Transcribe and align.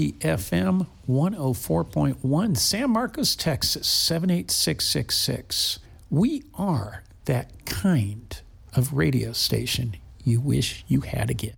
Albuquerque 0.00 0.12
FM 0.20 0.86
104.1, 1.08 2.56
San 2.56 2.90
Marcos, 2.90 3.36
Texas 3.36 3.86
78666. 3.86 5.78
We 6.08 6.42
are 6.54 7.02
that 7.26 7.66
kind 7.66 8.40
of 8.74 8.94
radio 8.94 9.32
station 9.32 9.96
you 10.24 10.40
wish 10.40 10.84
you 10.88 11.02
had 11.02 11.28
again. 11.28 11.54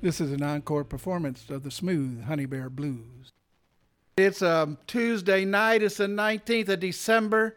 This 0.00 0.20
is 0.20 0.30
an 0.30 0.42
encore 0.42 0.84
performance 0.84 1.50
of 1.50 1.64
the 1.64 1.70
smooth 1.70 2.24
Honey 2.24 2.46
Bear 2.46 2.70
Blues. 2.70 3.32
It's 4.16 4.40
a 4.40 4.58
um, 4.58 4.78
Tuesday 4.86 5.44
night. 5.44 5.82
It's 5.82 5.96
the 5.96 6.06
19th 6.06 6.68
of 6.68 6.80
December, 6.80 7.56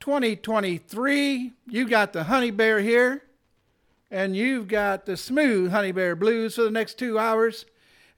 2023. 0.00 1.52
You 1.66 1.88
got 1.88 2.14
the 2.14 2.24
Honey 2.24 2.50
Bear 2.50 2.80
here, 2.80 3.24
and 4.10 4.34
you've 4.34 4.68
got 4.68 5.04
the 5.04 5.18
smooth 5.18 5.70
Honey 5.70 5.92
Bear 5.92 6.16
Blues 6.16 6.54
for 6.54 6.62
the 6.62 6.70
next 6.70 6.98
two 6.98 7.18
hours. 7.18 7.66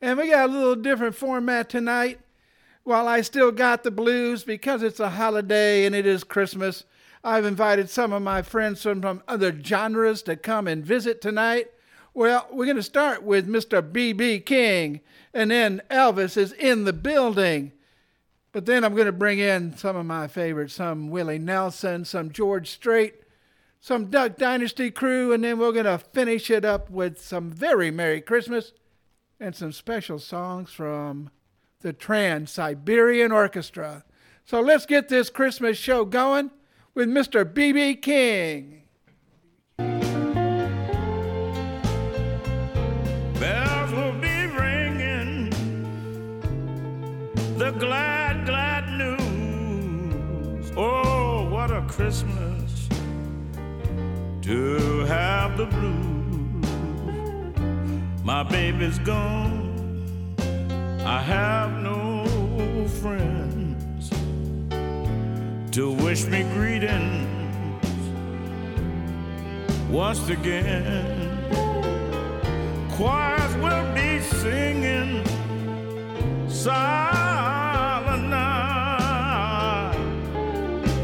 And 0.02 0.18
we 0.18 0.30
got 0.30 0.48
a 0.48 0.52
little 0.52 0.76
different 0.76 1.14
format 1.14 1.68
tonight. 1.68 2.20
While 2.84 3.06
I 3.06 3.20
still 3.20 3.52
got 3.52 3.82
the 3.82 3.90
blues 3.90 4.44
because 4.44 4.82
it's 4.82 5.00
a 5.00 5.10
holiday 5.10 5.84
and 5.84 5.94
it 5.94 6.06
is 6.06 6.24
Christmas, 6.24 6.84
I've 7.22 7.44
invited 7.44 7.90
some 7.90 8.12
of 8.14 8.22
my 8.22 8.40
friends 8.40 8.82
from, 8.82 9.02
from 9.02 9.22
other 9.28 9.54
genres 9.62 10.22
to 10.22 10.36
come 10.36 10.66
and 10.66 10.84
visit 10.84 11.20
tonight. 11.20 11.70
Well, 12.14 12.48
we're 12.50 12.64
going 12.64 12.76
to 12.76 12.82
start 12.82 13.22
with 13.22 13.46
Mr. 13.46 13.80
B.B. 13.92 14.40
King, 14.40 15.00
and 15.34 15.50
then 15.50 15.82
Elvis 15.90 16.38
is 16.38 16.52
in 16.52 16.84
the 16.84 16.94
building. 16.94 17.72
But 18.52 18.64
then 18.64 18.82
I'm 18.82 18.94
going 18.94 19.06
to 19.06 19.12
bring 19.12 19.38
in 19.38 19.76
some 19.76 19.94
of 19.94 20.06
my 20.06 20.26
favorites 20.26 20.74
some 20.74 21.10
Willie 21.10 21.38
Nelson, 21.38 22.06
some 22.06 22.32
George 22.32 22.70
Strait, 22.70 23.14
some 23.80 24.06
Duck 24.06 24.38
Dynasty 24.38 24.90
crew, 24.90 25.32
and 25.32 25.44
then 25.44 25.58
we're 25.58 25.72
going 25.72 25.84
to 25.84 25.98
finish 25.98 26.50
it 26.50 26.64
up 26.64 26.90
with 26.90 27.20
some 27.20 27.50
very 27.50 27.90
Merry 27.90 28.22
Christmas 28.22 28.72
and 29.40 29.56
some 29.56 29.72
special 29.72 30.18
songs 30.18 30.70
from 30.70 31.30
the 31.80 31.94
Trans 31.94 32.50
Siberian 32.50 33.32
Orchestra. 33.32 34.04
So 34.44 34.60
let's 34.60 34.84
get 34.84 35.08
this 35.08 35.30
Christmas 35.30 35.78
show 35.78 36.04
going 36.04 36.50
with 36.94 37.08
Mr. 37.08 37.50
B.B. 37.52 37.96
King. 37.96 38.82
Bells 43.38 43.92
will 43.92 44.12
be 44.20 44.46
ringing 44.46 45.48
the 47.56 47.70
glad, 47.78 48.44
glad 48.44 48.86
news. 48.98 50.70
Oh, 50.76 51.48
what 51.48 51.70
a 51.70 51.80
Christmas 51.88 52.88
to 54.42 55.04
have 55.06 55.56
the 55.56 55.64
blues. 55.64 56.09
My 58.32 58.44
baby's 58.44 58.98
gone. 59.00 60.36
I 61.04 61.18
have 61.20 61.72
no 61.82 62.24
friends 63.02 64.08
to 65.72 65.90
wish 65.90 66.26
me 66.26 66.44
greetings 66.54 67.84
once 69.90 70.28
again. 70.28 71.28
Choirs 72.92 73.54
will 73.56 73.94
be 73.96 74.20
singing 74.20 75.26
silent 76.48 78.28
night, 78.28 79.96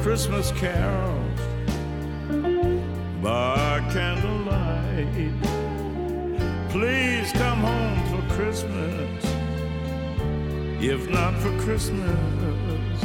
Christmas 0.00 0.52
carols 0.52 1.40
by 3.20 3.80
candlelight. 3.92 5.55
Please 6.78 7.32
come 7.32 7.60
home 7.60 8.00
for 8.10 8.34
Christmas. 8.34 9.24
If 10.78 11.08
not 11.08 11.32
for 11.40 11.58
Christmas, 11.58 13.00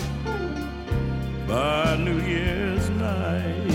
by 1.47 1.95
New 1.95 2.19
Year's 2.19 2.89
night. 2.89 3.71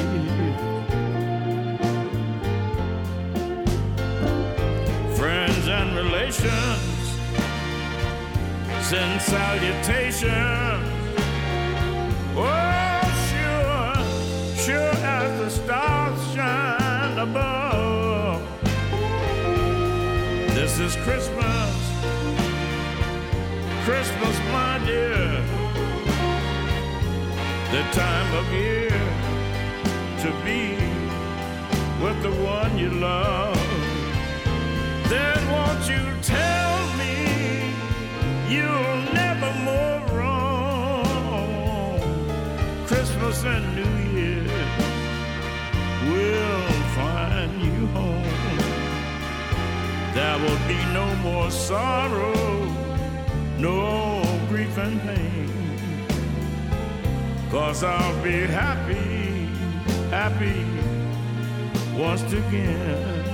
Friends 5.17 5.67
and 5.67 5.97
relations 5.97 7.07
send 8.83 9.23
salutations. 9.23 10.85
Oh, 12.37 13.01
sure, 13.31 13.95
sure 14.63 14.95
as 15.19 15.41
the 15.41 15.49
stars 15.49 16.35
shine 16.35 17.19
above. 17.19 17.66
Is 20.87 20.97
Christmas, 21.03 21.75
Christmas, 23.85 24.37
my 24.53 24.81
dear, 24.87 25.43
the 27.75 27.83
time 28.03 28.31
of 28.41 28.45
year 28.53 29.01
to 30.23 30.31
be 30.45 30.79
with 32.03 32.19
the 32.23 32.31
one 32.41 32.79
you 32.79 32.91
love. 32.91 33.59
Then 35.09 35.39
won't 35.51 35.89
you 35.89 36.05
tell 36.23 36.77
me 37.01 37.17
you'll 38.49 39.03
never 39.23 39.53
more 39.71 39.99
wrong? 40.15 41.99
Christmas 42.87 43.43
and 43.45 43.65
New 43.75 43.95
Year 44.21 44.49
will 46.13 46.56
There 50.37 50.51
will 50.51 50.69
be 50.69 50.85
no 50.93 51.15
more 51.23 51.51
sorrow, 51.51 52.35
no 53.57 54.23
grief 54.51 54.77
and 54.77 55.01
pain. 55.01 56.07
Cause 57.51 57.83
I'll 57.83 58.23
be 58.23 58.41
happy, 58.41 59.49
happy 60.11 60.63
once 61.99 62.31
again. 62.31 63.26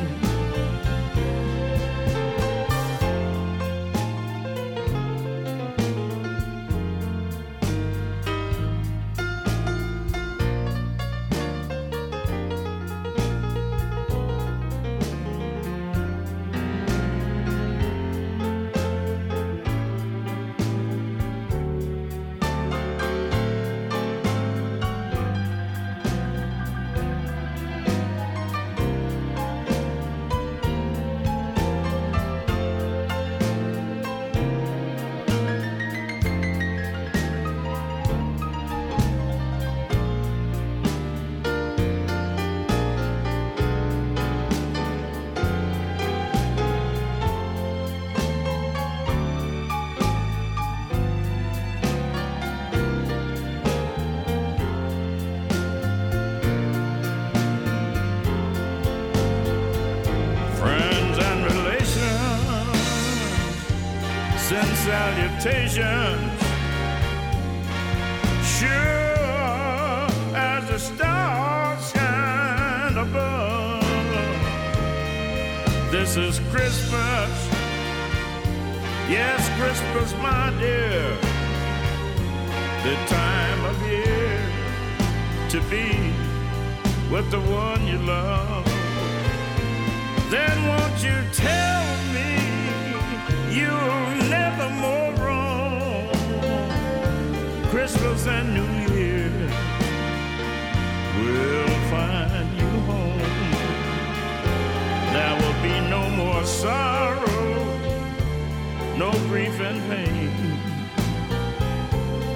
Salutations. 64.85 66.43
Sure 68.59 70.09
as 70.35 70.63
the 70.71 70.79
stars 70.79 71.93
shine 71.93 72.97
above. 72.99 73.85
This 75.93 76.17
is 76.17 76.41
Christmas. 76.51 77.33
Yes, 79.09 79.41
Christmas, 79.61 80.13
my 80.21 80.51
dear. 80.59 81.17
The 82.83 82.97
time 83.07 83.61
of 83.71 83.77
year 83.87 84.41
to 85.51 85.61
be 85.71 85.87
with 87.13 87.31
the 87.31 87.41
one 87.41 87.87
you 87.87 87.99
love. 87.99 88.65
Then 90.29 90.57
won't 90.67 90.99
you 91.05 91.19
tell 91.33 91.87
me 92.17 92.31
you'll 93.57 94.02
Christmas 97.83 98.29
and 98.29 98.55
New 98.55 98.95
Year 98.95 99.29
will 101.19 101.77
find 101.91 102.49
you 102.57 102.71
home. 102.87 103.19
There 105.13 105.35
will 105.41 105.63
be 105.65 105.81
no 105.91 106.09
more 106.11 106.45
sorrow, 106.45 107.65
no 108.97 109.11
grief 109.27 109.61
and 109.61 109.81
pain. 109.91 110.31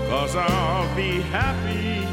Cause 0.09 0.35
I'll 0.35 0.97
be 0.97 1.21
happy, 1.21 2.06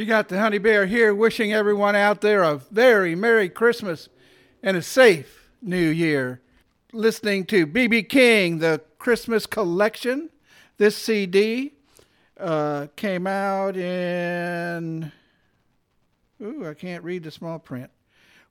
You 0.00 0.06
got 0.06 0.28
the 0.28 0.40
Honey 0.40 0.56
Bear 0.56 0.86
here 0.86 1.14
wishing 1.14 1.52
everyone 1.52 1.94
out 1.94 2.22
there 2.22 2.42
a 2.42 2.56
very 2.56 3.14
Merry 3.14 3.50
Christmas 3.50 4.08
and 4.62 4.74
a 4.74 4.80
safe 4.80 5.50
New 5.60 5.90
Year. 5.90 6.40
Listening 6.94 7.44
to 7.48 7.66
BB 7.66 8.08
King, 8.08 8.60
the 8.60 8.80
Christmas 8.98 9.44
Collection. 9.44 10.30
This 10.78 10.96
CD 10.96 11.74
uh, 12.38 12.86
came 12.96 13.26
out 13.26 13.76
in. 13.76 15.12
Ooh, 16.40 16.66
I 16.66 16.72
can't 16.72 17.04
read 17.04 17.24
the 17.24 17.30
small 17.30 17.58
print. 17.58 17.90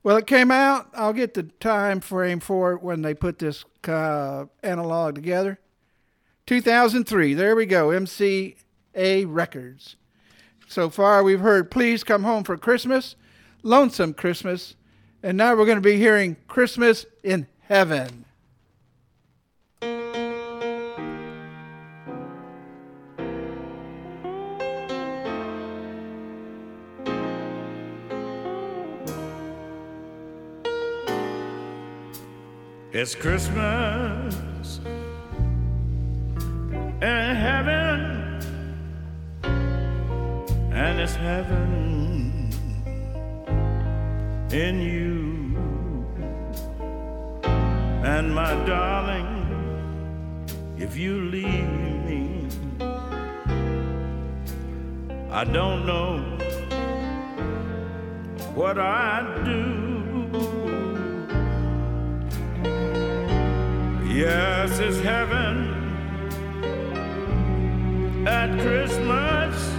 Well, 0.04 0.18
it 0.18 0.28
came 0.28 0.52
out. 0.52 0.92
I'll 0.94 1.14
get 1.14 1.34
the 1.34 1.44
time 1.60 2.00
frame 2.00 2.42
for 2.42 2.74
it 2.74 2.84
when 2.84 3.02
they 3.02 3.16
put 3.16 3.40
this 3.40 3.66
uh, 3.88 4.46
analog 4.62 5.16
together. 5.16 5.58
2003. 6.46 7.34
There 7.34 7.56
we 7.56 7.66
go. 7.66 7.88
MCA 7.88 9.26
Records. 9.28 9.96
So 10.70 10.92
far, 10.92 11.24
we've 11.24 11.40
heard 11.40 11.72
Please 11.72 12.04
Come 12.04 12.24
Home 12.24 12.44
for 12.44 12.56
Christmas, 12.56 13.16
Lonesome 13.64 14.14
Christmas, 14.14 14.76
and 15.24 15.36
now 15.36 15.56
we're 15.56 15.66
going 15.66 15.78
to 15.78 15.82
be 15.82 15.98
hearing 15.98 16.38
Christmas 16.48 17.08
in 17.24 17.48
Heaven. 17.62 18.26
It's 32.92 33.16
Christmas 33.16 34.80
in 37.02 37.36
heaven, 37.36 37.89
and 40.80 40.98
it's 41.02 41.16
heaven 41.16 42.50
in 44.50 44.80
you. 44.80 46.06
And 48.14 48.34
my 48.34 48.54
darling, 48.66 49.28
if 50.78 50.96
you 50.96 51.16
leave 51.36 51.70
me, 52.08 52.48
I 55.30 55.44
don't 55.44 55.86
know 55.86 56.12
what 58.56 58.80
I'd 58.80 59.44
do. 59.44 59.60
Yes, 64.08 64.80
it's 64.80 65.00
heaven 65.02 65.56
at 68.26 68.50
Christmas 68.62 69.79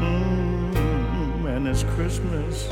mm, 0.00 1.56
And 1.56 1.66
it's 1.68 1.82
Christmas 1.94 2.68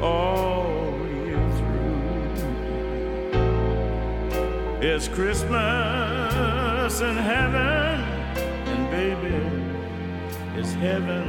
all 0.00 0.92
year 1.24 1.44
through. 1.58 2.06
It's 4.80 5.08
Christmas 5.08 7.00
in 7.00 7.16
heaven, 7.16 8.00
and 8.72 8.90
baby, 8.90 9.40
it's 10.60 10.72
heaven 10.74 11.26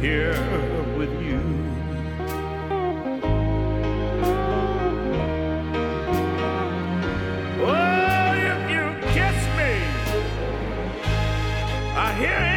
here 0.00 0.36
with 0.98 1.12
you. 1.22 1.40
Oh, 7.66 8.32
if 8.52 8.70
you 8.70 8.84
kiss 9.12 9.38
me, 9.58 9.72
I 11.96 12.12
hear 12.18 12.38
it. 12.50 12.53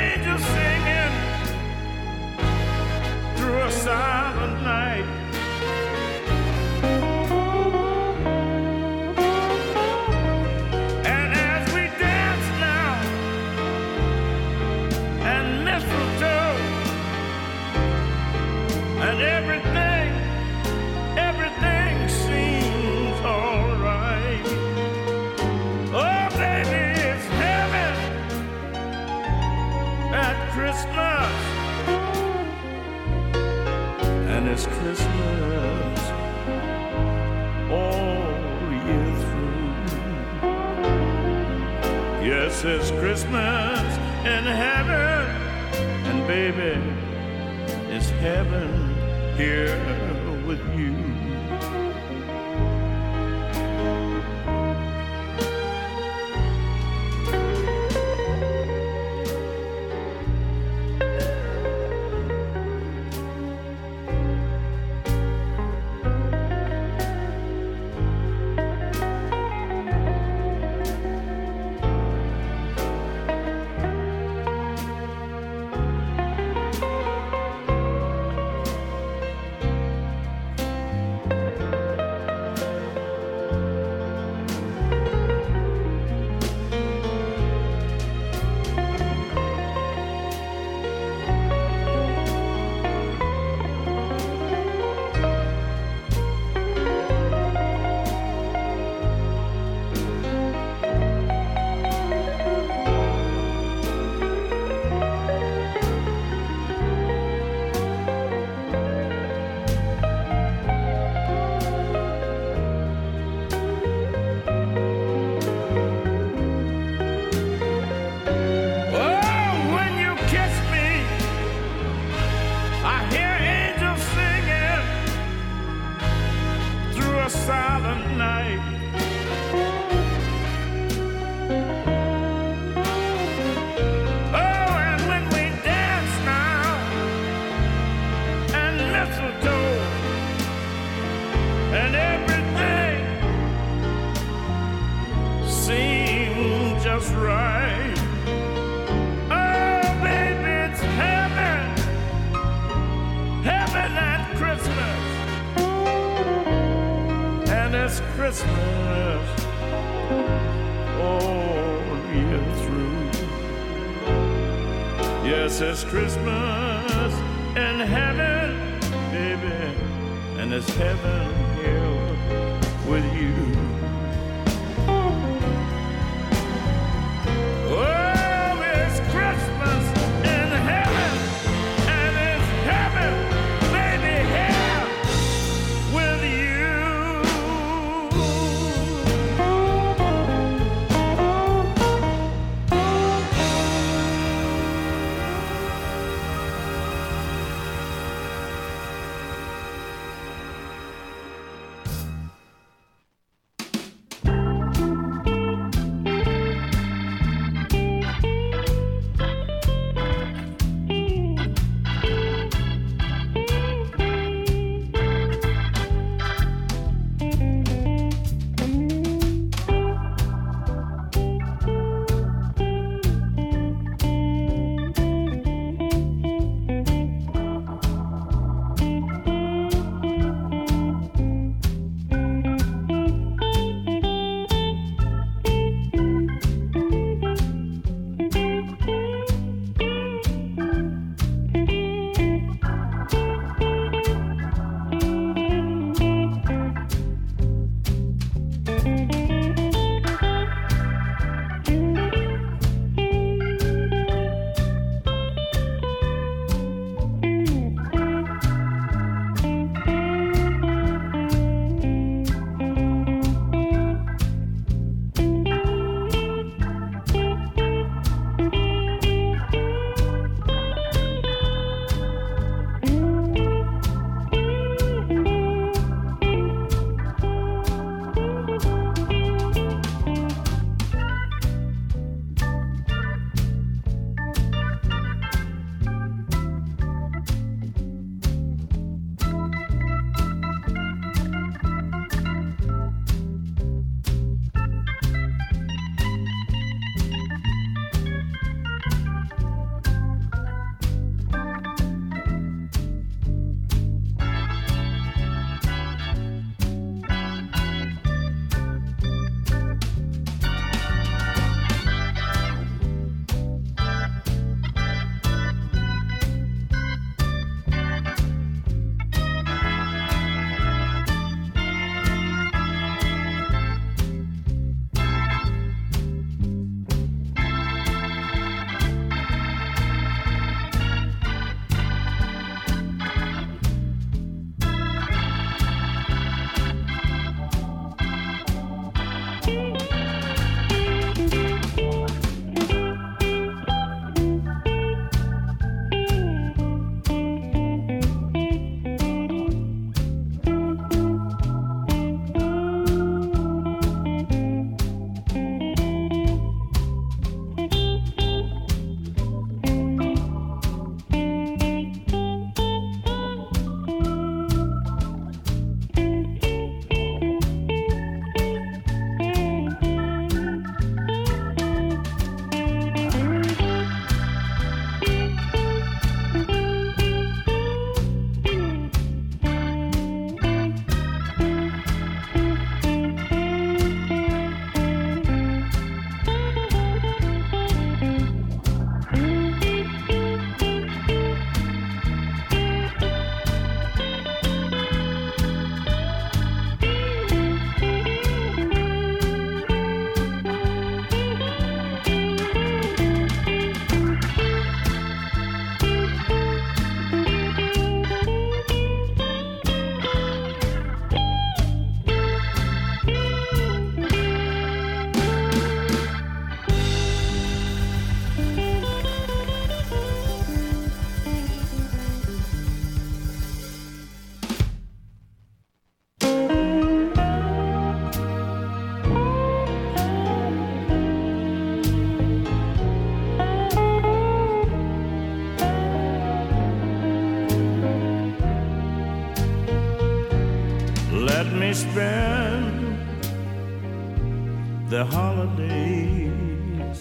The 444.98 445.06
holidays 445.06 447.00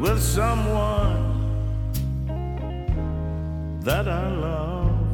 with 0.00 0.18
someone 0.22 1.20
that 3.82 4.08
I 4.08 4.26
love. 4.46 5.10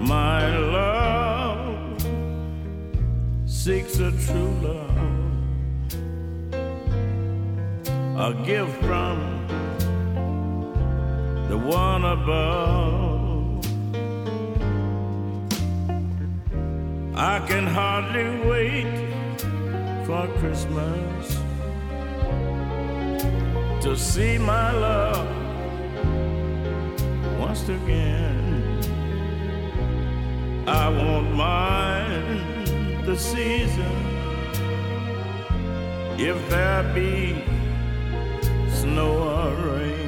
My 0.00 0.40
love 0.56 2.02
seeks 3.46 4.00
a 4.00 4.10
true 4.10 4.54
love, 4.68 5.06
a 8.26 8.30
gift 8.44 8.74
from 8.82 9.18
the 11.48 11.58
one 11.58 12.04
above. 12.04 12.91
I 17.22 17.38
can 17.46 17.68
hardly 17.68 18.30
wait 18.50 18.92
for 20.04 20.26
Christmas 20.40 21.38
to 23.80 23.96
see 23.96 24.38
my 24.38 24.72
love 24.72 25.28
once 27.38 27.68
again. 27.68 28.82
I 30.66 30.88
won't 30.88 31.32
mind 31.32 33.06
the 33.06 33.16
season 33.16 33.96
if 36.18 36.36
there 36.50 36.82
be 36.92 37.44
snow 38.68 39.12
or 39.38 39.54
rain. 39.70 40.01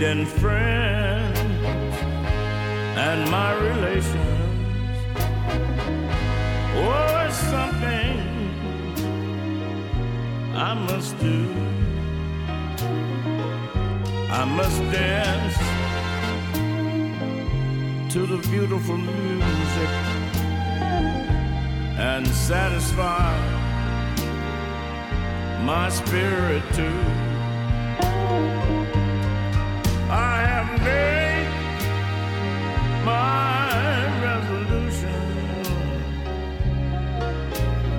Meeting 0.00 0.24
friends 0.24 1.38
and 2.96 3.30
my 3.30 3.52
relations. 3.52 4.96
Oh, 6.74 7.26
it's 7.26 7.36
something 7.36 8.16
I 10.56 10.72
must 10.88 11.18
do. 11.18 11.54
I 14.30 14.44
must 14.46 14.80
dance 14.90 15.58
to 18.14 18.24
the 18.24 18.38
beautiful 18.48 18.96
music 18.96 19.90
and 21.98 22.26
satisfy 22.26 23.36
my 25.62 25.90
spirit 25.90 26.62
too. 26.72 27.29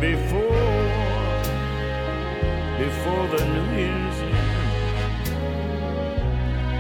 Before 0.01 0.51
before 2.79 3.27
the 3.33 3.43
New 3.53 3.67
Year's 3.79 4.19
end. 4.21 4.51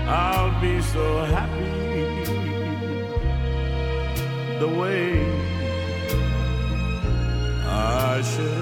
I'll 0.09 0.55
be 0.59 0.81
so 0.81 1.05
happy 1.25 1.71
the 4.59 4.67
way 4.81 5.05
I 7.63 8.21
should 8.23 8.60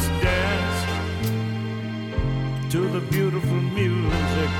I 0.00 0.02
must 0.02 0.22
dance 0.22 0.80
to 2.72 2.80
the 2.88 3.00
beautiful 3.10 3.60
music 3.60 4.50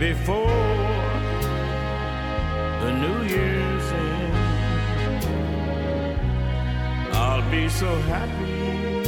before 0.00 0.64
the 2.80 2.90
New 2.92 3.22
Year's 3.28 3.65
Be 7.50 7.68
so 7.68 7.86
happy 8.02 9.06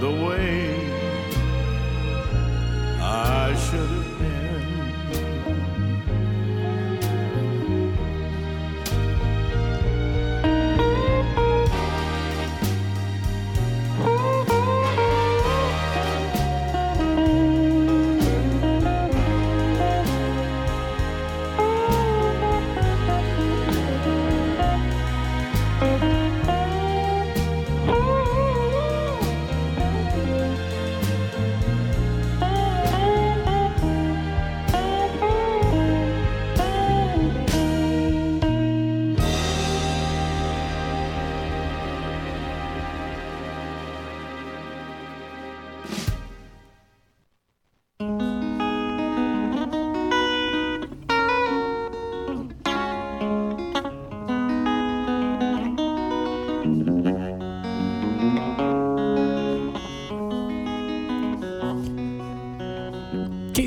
the 0.00 0.10
way 0.24 0.76
I 3.00 3.54
should. 3.54 3.88
have 3.88 4.17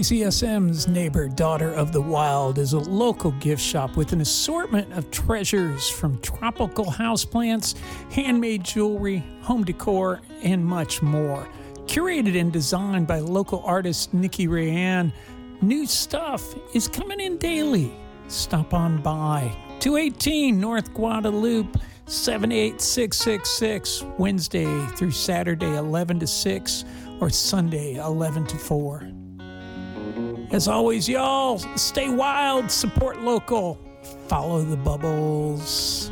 KZSM's 0.01 0.87
Neighbor 0.87 1.27
Daughter 1.27 1.71
of 1.71 1.91
the 1.91 2.01
Wild 2.01 2.57
is 2.57 2.73
a 2.73 2.79
local 2.79 3.29
gift 3.33 3.61
shop 3.61 3.95
with 3.95 4.13
an 4.13 4.21
assortment 4.21 4.91
of 4.93 5.11
treasures 5.11 5.87
from 5.87 6.19
tropical 6.21 6.85
houseplants, 6.85 7.77
handmade 8.11 8.63
jewelry, 8.63 9.23
home 9.43 9.63
decor, 9.63 10.19
and 10.41 10.65
much 10.65 11.03
more. 11.03 11.47
Curated 11.85 12.35
and 12.35 12.51
designed 12.51 13.05
by 13.05 13.19
local 13.19 13.61
artist 13.63 14.11
Nikki 14.11 14.47
Rayanne, 14.47 15.13
new 15.61 15.85
stuff 15.85 16.55
is 16.73 16.87
coming 16.87 17.19
in 17.19 17.37
daily. 17.37 17.93
Stop 18.27 18.73
on 18.73 19.03
by. 19.03 19.55
218 19.81 20.59
North 20.59 20.91
Guadalupe, 20.95 21.79
78666, 22.07 24.03
Wednesday 24.17 24.87
through 24.95 25.11
Saturday, 25.11 25.75
11 25.75 26.21
to 26.21 26.25
6, 26.25 26.85
or 27.19 27.29
Sunday, 27.29 27.97
11 27.97 28.47
to 28.47 28.57
4. 28.57 29.20
As 30.51 30.67
always, 30.67 31.07
y'all, 31.07 31.59
stay 31.77 32.09
wild, 32.09 32.69
support 32.69 33.21
local, 33.21 33.79
follow 34.27 34.61
the 34.61 34.75
bubbles. 34.75 36.11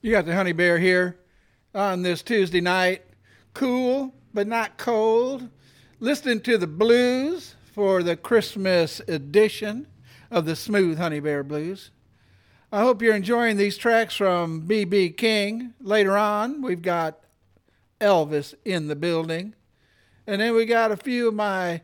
You 0.00 0.12
got 0.12 0.24
the 0.24 0.34
honey 0.34 0.52
bear 0.52 0.78
here 0.78 1.18
on 1.74 2.00
this 2.00 2.22
Tuesday 2.22 2.62
night. 2.62 3.02
Cool, 3.52 4.14
but 4.32 4.46
not 4.46 4.78
cold. 4.78 5.46
Listening 6.00 6.40
to 6.40 6.56
the 6.56 6.66
blues 6.66 7.56
for 7.78 8.02
the 8.02 8.16
Christmas 8.16 9.00
edition 9.06 9.86
of 10.32 10.46
the 10.46 10.56
Smooth 10.56 10.98
Honey 10.98 11.20
Bear 11.20 11.44
Blues. 11.44 11.92
I 12.72 12.80
hope 12.80 13.00
you're 13.00 13.14
enjoying 13.14 13.56
these 13.56 13.78
tracks 13.78 14.16
from 14.16 14.62
B.B. 14.62 15.10
King. 15.10 15.74
Later 15.80 16.16
on, 16.16 16.60
we've 16.60 16.82
got 16.82 17.20
Elvis 18.00 18.54
in 18.64 18.88
the 18.88 18.96
building. 18.96 19.54
And 20.26 20.40
then 20.40 20.56
we 20.56 20.66
got 20.66 20.90
a 20.90 20.96
few 20.96 21.28
of 21.28 21.34
my 21.34 21.82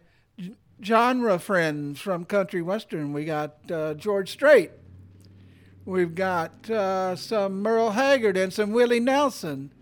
genre 0.82 1.38
friends 1.38 2.00
from 2.00 2.24
country 2.24 2.60
western. 2.60 3.12
We 3.12 3.24
got 3.24 3.70
uh, 3.70 3.94
George 3.94 4.32
Strait. 4.32 4.72
We've 5.84 6.16
got 6.16 6.68
uh, 6.68 7.14
some 7.14 7.62
Merle 7.62 7.92
Haggard 7.92 8.36
and 8.36 8.52
some 8.52 8.72
Willie 8.72 8.98
Nelson. 8.98 9.72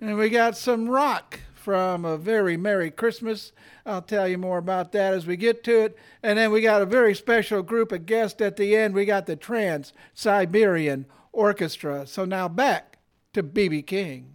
And 0.00 0.16
we 0.18 0.30
got 0.30 0.56
some 0.56 0.88
rock 0.88 1.38
from 1.64 2.04
A 2.04 2.18
Very 2.18 2.56
Merry 2.56 2.90
Christmas 2.90 3.52
I'll 3.86 4.02
tell 4.02 4.26
you 4.26 4.38
more 4.38 4.58
about 4.58 4.92
that 4.92 5.12
as 5.12 5.26
we 5.26 5.36
get 5.36 5.62
to 5.64 5.84
it. 5.84 5.98
And 6.22 6.38
then 6.38 6.50
we 6.50 6.60
got 6.60 6.82
a 6.82 6.86
very 6.86 7.14
special 7.14 7.62
group 7.62 7.92
of 7.92 8.06
guests 8.06 8.40
at 8.40 8.56
the 8.56 8.76
end. 8.76 8.94
We 8.94 9.04
got 9.04 9.26
the 9.26 9.36
Trans 9.36 9.92
Siberian 10.14 11.06
Orchestra. 11.32 12.06
So 12.06 12.24
now 12.24 12.48
back 12.48 12.98
to 13.34 13.42
B.B. 13.42 13.82
King. 13.82 14.33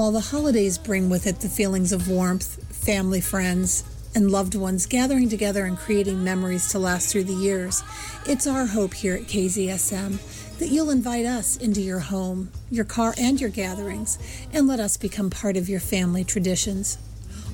While 0.00 0.12
the 0.12 0.20
holidays 0.20 0.78
bring 0.78 1.10
with 1.10 1.26
it 1.26 1.40
the 1.40 1.48
feelings 1.50 1.92
of 1.92 2.08
warmth, 2.08 2.74
family, 2.74 3.20
friends, 3.20 3.84
and 4.14 4.30
loved 4.30 4.54
ones 4.54 4.86
gathering 4.86 5.28
together 5.28 5.66
and 5.66 5.76
creating 5.76 6.24
memories 6.24 6.68
to 6.68 6.78
last 6.78 7.12
through 7.12 7.24
the 7.24 7.34
years, 7.34 7.82
it's 8.24 8.46
our 8.46 8.64
hope 8.64 8.94
here 8.94 9.14
at 9.16 9.24
KZSM 9.24 10.56
that 10.58 10.68
you'll 10.68 10.88
invite 10.88 11.26
us 11.26 11.58
into 11.58 11.82
your 11.82 11.98
home, 11.98 12.50
your 12.70 12.86
car, 12.86 13.12
and 13.18 13.38
your 13.38 13.50
gatherings, 13.50 14.18
and 14.54 14.66
let 14.66 14.80
us 14.80 14.96
become 14.96 15.28
part 15.28 15.58
of 15.58 15.68
your 15.68 15.80
family 15.80 16.24
traditions. 16.24 16.96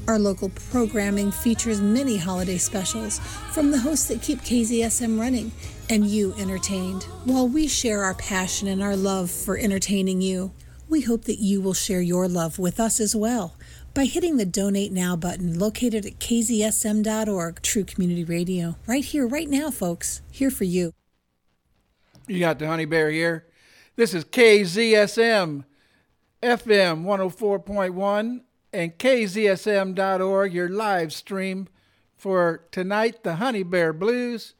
Our 0.07 0.21
local 0.21 0.51
programming 0.51 1.33
features 1.33 1.81
many 1.81 2.17
holiday 2.17 2.59
specials 2.59 3.19
from 3.51 3.73
the 3.73 3.81
hosts 3.81 4.07
that 4.07 4.23
keep 4.23 4.39
KZSM 4.43 5.19
running 5.19 5.51
and 5.91 6.07
you 6.07 6.33
entertained, 6.39 7.03
while 7.25 7.49
we 7.49 7.67
share 7.67 8.05
our 8.05 8.15
passion 8.15 8.69
and 8.69 8.85
our 8.85 8.95
love 8.97 9.33
for 9.33 9.59
entertaining 9.59 10.21
you. 10.21 10.53
We 10.89 11.01
hope 11.01 11.25
that 11.25 11.41
you 11.41 11.61
will 11.61 11.75
share 11.75 12.01
your 12.01 12.29
love 12.29 12.59
with 12.61 12.79
us 12.79 13.01
as 13.01 13.17
well 13.17 13.57
by 13.93 14.05
hitting 14.05 14.37
the 14.37 14.47
Donate 14.47 14.93
Now 14.93 15.17
button 15.17 15.59
located 15.59 16.07
at 16.07 16.21
kzsm.org, 16.21 17.63
True 17.63 17.85
Community 17.85 18.23
Radio. 18.23 18.77
Right 18.87 19.05
here, 19.05 19.27
right 19.27 19.49
now, 19.49 19.71
folks. 19.71 20.23
Here 20.31 20.51
for 20.51 20.65
you. 20.65 20.93
You 22.29 22.39
got 22.39 22.61
the 22.61 22.69
honey 22.69 22.85
bear 22.85 23.11
here. 23.11 23.47
This 23.97 24.15
is 24.15 24.25
KZSM 24.25 25.65
FM 26.43 27.05
104.1 27.05 28.41
and 28.73 28.99
kzsm.org, 28.99 30.53
your 30.53 30.69
live 30.69 31.13
stream 31.13 31.69
for 32.17 32.65
tonight, 32.71 33.25
the 33.25 33.37
Honey 33.37 33.63
Bear 33.63 33.93
Blues. 33.93 34.55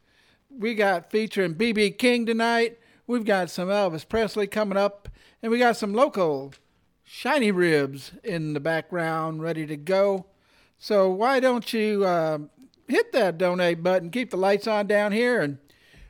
We 0.51 0.75
got 0.75 1.11
featuring 1.11 1.55
BB 1.55 1.99
King 1.99 2.27
tonight. 2.27 2.79
We've 3.07 3.25
got 3.25 3.51
some 3.51 3.69
Elvis 3.69 4.09
Presley 4.09 4.47
coming 4.47 4.79
up 4.79 5.09
and 5.47 5.53
we 5.53 5.61
got 5.61 5.77
some 5.77 5.95
local 5.95 6.53
Shinyribs 7.09 8.19
in 8.25 8.53
the 8.53 8.59
background 8.59 9.41
ready 9.41 9.65
to 9.65 9.77
go. 9.77 10.27
So 10.77 11.09
why 11.09 11.39
don't 11.39 11.73
you 11.73 12.05
uh, 12.05 12.39
hit 12.89 13.13
that 13.13 13.39
donate 13.39 13.81
button, 13.81 14.11
keep 14.11 14.31
the 14.31 14.37
lights 14.37 14.67
on 14.67 14.89
down 14.89 15.13
here, 15.13 15.41
and 15.41 15.59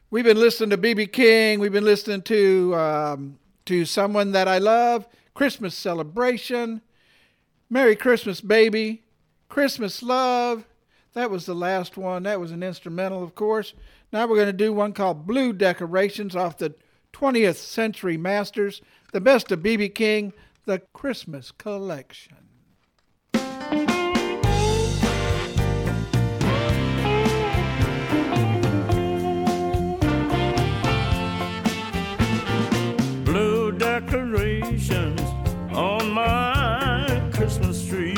we've 0.09 0.25
been 0.25 0.41
listening 0.41 0.71
to 0.71 0.79
BB 0.79 1.13
King. 1.13 1.61
We've 1.61 1.71
been 1.71 1.85
listening 1.85 2.23
to 2.23 2.75
um, 2.77 3.39
to 3.67 3.85
someone 3.85 4.33
that 4.33 4.49
I 4.49 4.57
love, 4.57 5.07
Christmas 5.35 5.75
celebration, 5.75 6.81
Merry 7.69 7.95
Christmas, 7.95 8.41
baby, 8.41 9.03
Christmas 9.51 10.03
love. 10.03 10.65
That 11.13 11.31
was 11.31 11.45
the 11.45 11.55
last 11.55 11.99
one. 11.99 12.23
That 12.23 12.41
was 12.41 12.53
an 12.53 12.63
instrumental, 12.63 13.23
of 13.23 13.35
course. 13.35 13.75
Now 14.15 14.27
we're 14.27 14.37
going 14.37 14.47
to 14.47 14.55
do 14.55 14.73
one 14.73 14.95
called 14.95 15.27
Blue 15.27 15.53
Decorations 15.53 16.35
off 16.35 16.57
the 16.57 16.75
20th 17.13 17.57
Century 17.57 18.17
Masters 18.17 18.81
the 19.17 19.21
best 19.23 19.51
of 19.51 19.63
B.B. 19.63 19.89
King, 19.89 20.35
the 20.67 20.79
Christmas 20.93 21.51
collection. 21.51 22.37
Blue 33.25 33.73
decorations 33.73 35.23
on 35.73 36.11
my 36.11 37.31
Christmas 37.33 37.89
tree. 37.89 38.13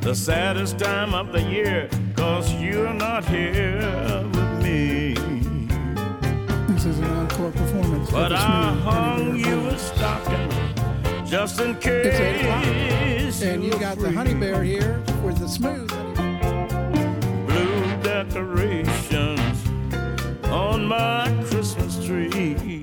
The 0.00 0.14
saddest 0.16 0.80
time 0.80 1.14
of 1.14 1.30
the 1.30 1.40
year, 1.40 1.88
cause 2.16 2.52
you're 2.54 2.92
not 2.92 3.24
here 3.26 4.33
an 7.44 7.52
encore 7.52 7.66
performance. 7.66 8.10
But 8.10 8.32
I 8.32 8.72
hung 8.72 9.36
you 9.36 9.66
a 9.68 9.78
stocking 9.78 10.50
just 11.26 11.60
in 11.60 11.74
case. 11.76 12.06
It's 12.06 12.20
eight 12.20 12.40
o'clock. 12.40 12.64
And 13.42 13.64
you 13.64 13.78
got 13.78 13.98
the 13.98 14.10
honey 14.12 14.34
bear 14.34 14.62
here 14.62 15.02
with 15.22 15.38
the 15.38 15.48
smooth 15.48 15.88
Blue 17.46 18.02
decorations 18.02 19.68
on 20.44 20.86
my 20.86 21.44
Christmas 21.46 22.04
tree. 22.04 22.82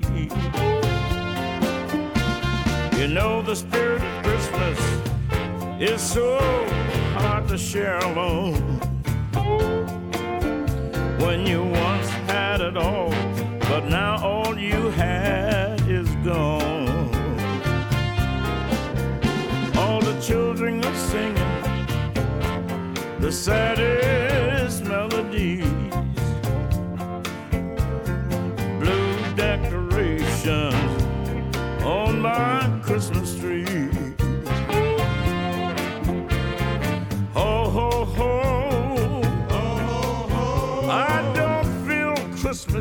You 2.98 3.08
know 3.08 3.42
the 3.42 3.56
spirit 3.56 4.02
of 4.02 4.22
Christmas 4.22 4.78
is 5.80 6.00
so 6.00 6.38
hard 7.14 7.48
to 7.48 7.58
share 7.58 7.98
alone. 7.98 8.78
When 11.18 11.46
you 11.46 11.64
once 11.64 12.08
had 12.28 12.60
it 12.60 12.76
all, 12.76 13.12
but 13.72 13.88
now 13.88 14.22
all 14.22 14.58
you 14.58 14.90
had 14.90 15.80
is 15.88 16.06
gone. 16.16 17.08
All 19.78 19.98
the 20.02 20.20
children 20.20 20.84
are 20.84 20.94
singing 20.94 21.62
the 23.18 23.32
saddest 23.32 24.11
They 42.72 42.78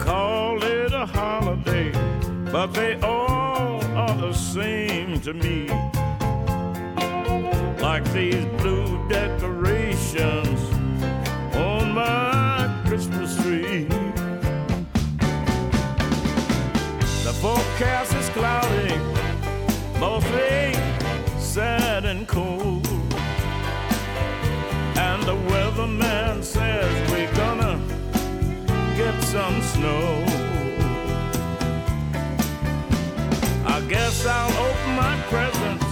call 0.00 0.62
it 0.62 0.94
a 0.94 1.04
holiday, 1.04 1.92
but 2.50 2.68
they 2.68 2.98
all 3.02 3.84
are 3.84 4.16
the 4.16 4.32
same 4.32 5.20
to 5.20 5.34
me. 5.34 5.68
Like 7.82 8.10
these 8.14 8.46
blue 8.62 9.06
decorations 9.10 10.58
on 11.54 11.92
my 11.92 12.37
forecast 17.40 18.14
is 18.16 18.28
cloudy, 18.30 18.96
mostly 20.00 20.74
sad 21.38 22.04
and 22.04 22.26
cold. 22.26 22.86
And 24.98 25.22
the 25.22 25.36
weatherman 25.50 26.42
says 26.42 26.90
we're 27.12 27.32
gonna 27.34 27.78
get 28.96 29.22
some 29.22 29.62
snow. 29.62 30.24
I 33.66 33.80
guess 33.88 34.26
I'll 34.26 34.56
open 34.66 34.96
my 34.96 35.16
presents 35.30 35.90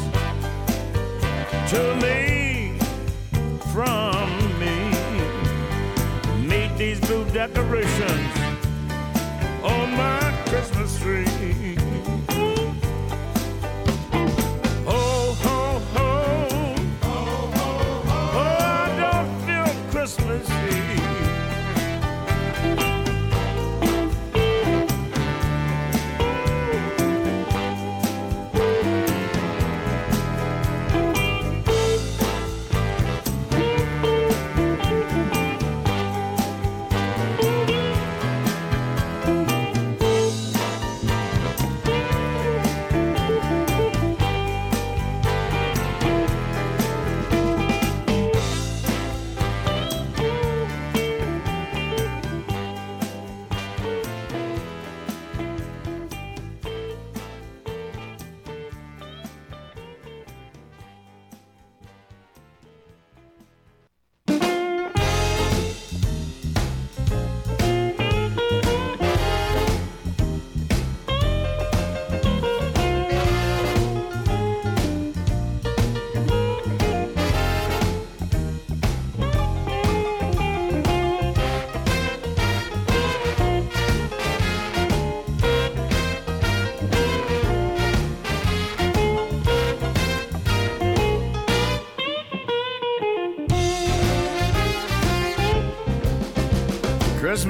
to 1.70 1.94
me 2.04 2.76
from 3.72 4.26
me. 4.58 4.76
Meet 6.44 6.76
these 6.76 6.98
blue 7.00 7.24
decorations 7.26 8.34
on 9.62 9.96
my 9.96 10.25
Christmas 10.56 10.98
tree. 11.00 11.76
Ho, 14.86 15.34
ho, 15.44 15.80
ho. 15.92 16.08
Oh, 17.02 18.56
I 18.58 18.88
don't 18.96 19.30
feel 19.44 19.70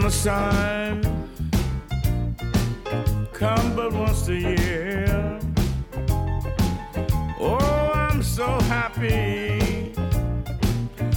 time 0.09 1.03
come 3.33 3.75
but 3.75 3.93
once 3.93 4.29
a 4.29 4.37
year. 4.37 5.41
Oh, 7.41 7.91
I'm 7.93 8.23
so 8.23 8.47
happy. 8.75 9.93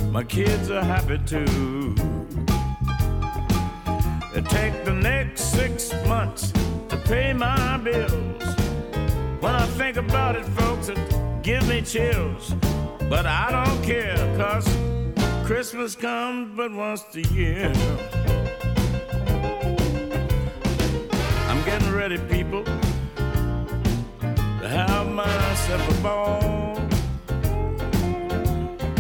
My 0.10 0.24
kids 0.24 0.72
are 0.72 0.84
happy 0.84 1.20
too. 1.28 1.94
It 4.34 4.46
take 4.50 4.84
the 4.86 4.94
next 4.94 5.52
six 5.52 5.94
months 6.08 6.52
to 6.90 6.98
pay 7.06 7.32
my 7.32 7.78
bills. 7.78 8.44
When 9.40 9.54
I 9.54 9.68
think 9.78 9.98
about 9.98 10.36
it, 10.36 10.46
folks, 10.46 10.90
it 10.90 10.98
gives 11.44 11.68
me 11.70 11.84
chills. 11.84 12.56
But 13.08 13.28
I 13.28 13.52
don't 13.52 13.84
care, 13.84 14.18
cause 14.36 14.68
Christmas 15.46 15.96
comes 15.96 16.58
but 16.58 16.72
once 16.72 17.04
a 17.14 17.22
year. 17.22 17.72
I'm 21.60 21.66
getting 21.66 21.92
ready, 21.92 22.18
people, 22.18 22.64
to 22.64 22.72
have 24.66 25.12
myself 25.12 25.90
a 25.90 25.94
ball. 26.02 26.78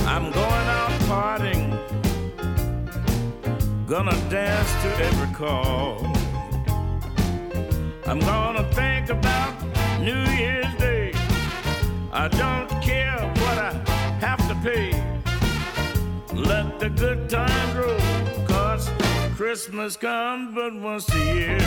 I'm 0.05 0.29
going 0.29 0.67
out 0.77 0.91
partying, 1.07 1.71
gonna 3.87 4.17
dance 4.29 4.73
to 4.83 4.89
every 5.05 5.33
call. 5.35 6.05
I'm 8.05 8.19
gonna 8.19 8.65
think 8.73 9.09
about 9.09 9.53
New 10.01 10.21
Year's 10.35 10.75
Day. 10.79 11.13
I 12.11 12.27
don't 12.27 12.69
care 12.81 13.21
what 13.39 13.57
I 13.57 13.71
have 14.19 14.45
to 14.49 14.55
pay. 14.55 14.91
Let 16.33 16.77
the 16.81 16.89
good 16.89 17.29
times 17.29 17.73
roll, 17.73 17.97
cause 18.45 18.89
Christmas 19.37 19.95
comes 19.95 20.53
but 20.53 20.75
once 20.75 21.07
a 21.15 21.19
year. 21.33 21.65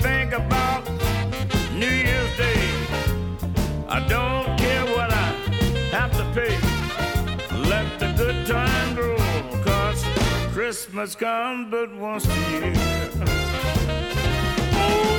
Think 0.00 0.32
about 0.32 0.88
New 1.72 1.90
Year's 1.90 2.36
Day. 2.36 2.70
I 3.88 4.00
don't 4.08 4.58
care 4.58 4.84
what 4.96 5.10
I 5.12 5.26
have 5.92 6.12
to 6.16 6.24
pay. 6.34 6.56
Let 7.68 7.98
the 7.98 8.12
good 8.16 8.46
times 8.46 8.98
roll, 8.98 9.62
cause 9.62 10.02
Christmas 10.52 11.14
comes 11.14 11.70
but 11.70 11.94
once 11.96 12.26
a 12.26 12.34
year. 12.50 12.72
You 14.72 15.15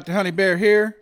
the 0.00 0.14
Honey 0.14 0.30
Bear 0.30 0.56
here, 0.56 0.96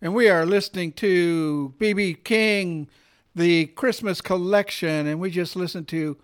and 0.00 0.16
we 0.16 0.28
are 0.28 0.44
listening 0.44 0.90
to 0.94 1.72
BB 1.78 2.24
King, 2.24 2.88
the 3.36 3.66
Christmas 3.66 4.20
collection, 4.20 5.06
and 5.06 5.20
we 5.20 5.30
just 5.30 5.54
listened 5.54 5.86
to 5.88 6.16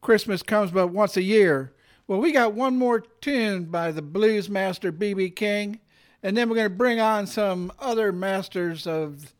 Christmas 0.00 0.44
Comes 0.44 0.70
But 0.70 0.88
Once 0.88 1.16
a 1.16 1.22
Year. 1.22 1.72
Well, 2.06 2.20
we 2.20 2.30
got 2.30 2.52
one 2.52 2.78
more 2.78 3.00
tune 3.00 3.64
by 3.64 3.90
the 3.90 4.00
blues 4.00 4.48
master 4.48 4.92
BB 4.92 5.34
King, 5.34 5.80
and 6.22 6.36
then 6.36 6.48
we're 6.48 6.54
going 6.54 6.70
to 6.70 6.76
bring 6.76 7.00
on 7.00 7.26
some 7.26 7.72
other 7.80 8.12
masters 8.12 8.86
of 8.86 9.32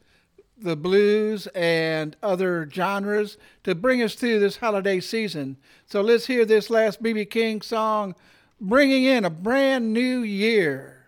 the 0.59 0.75
blues 0.75 1.47
and 1.55 2.17
other 2.25 2.69
genres 2.69 3.39
to 3.63 3.77
bring 3.77 4.03
us 4.03 4.17
through 4.17 4.41
this 4.41 4.57
holiday 4.57 4.99
season. 4.99 5.57
So 5.87 6.01
let's 6.01 6.27
hear 6.27 6.45
this 6.45 6.71
last 6.71 7.01
BB 7.01 7.31
King 7.31 7.63
song, 7.63 8.17
bringing 8.61 9.05
in 9.05 9.25
a 9.25 9.31
brand 9.31 9.93
new 9.93 10.23
year. 10.23 11.00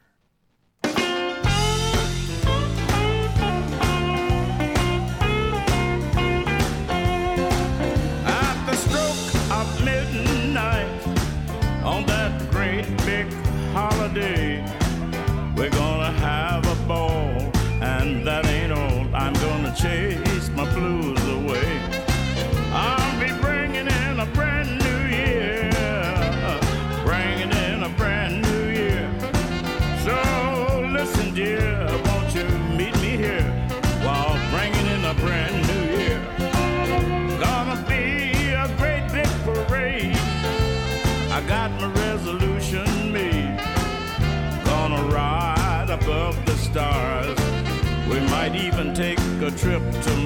Trip 49.62 49.80
to 50.02 50.21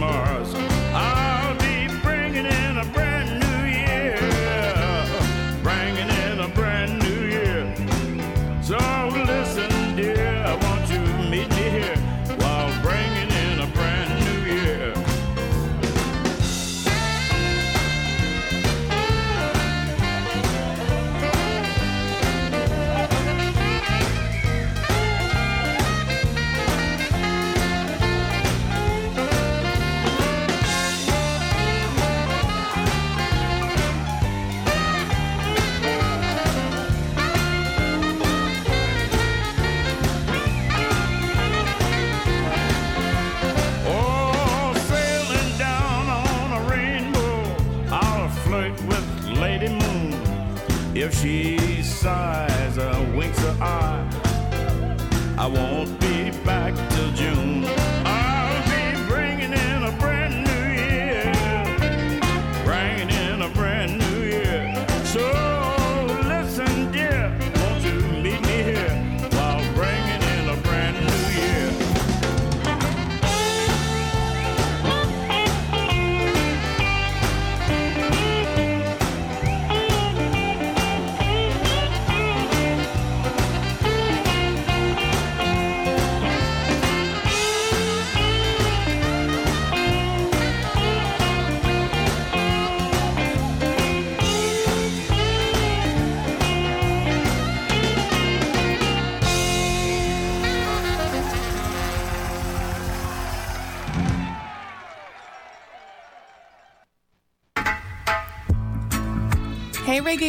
she 51.26 51.55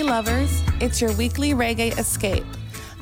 lovers, 0.08 0.64
it's 0.80 1.01
your 1.01 1.12
weekly 1.14 1.51
reggae 1.51 1.97
escape. 1.99 2.45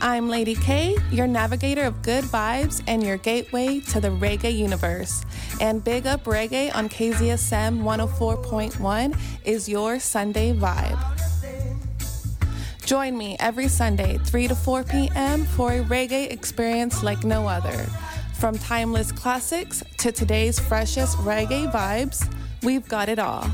I'm 0.01 0.27
Lady 0.27 0.55
K, 0.55 0.97
your 1.11 1.27
navigator 1.27 1.83
of 1.83 2.01
good 2.01 2.23
vibes 2.23 2.81
and 2.87 3.03
your 3.03 3.17
gateway 3.17 3.79
to 3.91 4.01
the 4.01 4.07
reggae 4.07 4.57
universe. 4.57 5.23
And 5.61 5.83
Big 5.83 6.07
Up 6.07 6.23
Reggae 6.23 6.75
on 6.75 6.89
KZSM 6.89 7.83
104.1 7.83 9.19
is 9.45 9.69
your 9.69 9.99
Sunday 9.99 10.51
vibe. 10.51 10.99
Join 12.85 13.15
me 13.15 13.37
every 13.39 13.67
Sunday, 13.67 14.17
3 14.17 14.47
to 14.47 14.55
4 14.55 14.83
p.m., 14.83 15.45
for 15.45 15.73
a 15.73 15.83
reggae 15.83 16.31
experience 16.31 17.03
like 17.03 17.23
no 17.23 17.47
other. 17.47 17.85
From 18.33 18.57
timeless 18.57 19.11
classics 19.11 19.83
to 19.97 20.11
today's 20.11 20.59
freshest 20.59 21.17
reggae 21.19 21.71
vibes, 21.71 22.27
we've 22.63 22.87
got 22.87 23.09
it 23.09 23.19
all. 23.19 23.47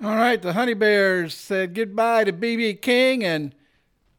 All 0.00 0.14
right, 0.14 0.40
the 0.40 0.52
Honey 0.52 0.74
Bears 0.74 1.34
said 1.34 1.74
goodbye 1.74 2.22
to 2.22 2.32
BB 2.32 2.80
King, 2.82 3.24
and 3.24 3.52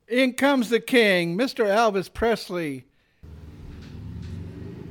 in 0.10 0.34
comes 0.34 0.68
the 0.68 0.82
king, 0.82 1.38
Mr. 1.38 1.66
Elvis 1.66 2.14
Presley. 2.14 2.84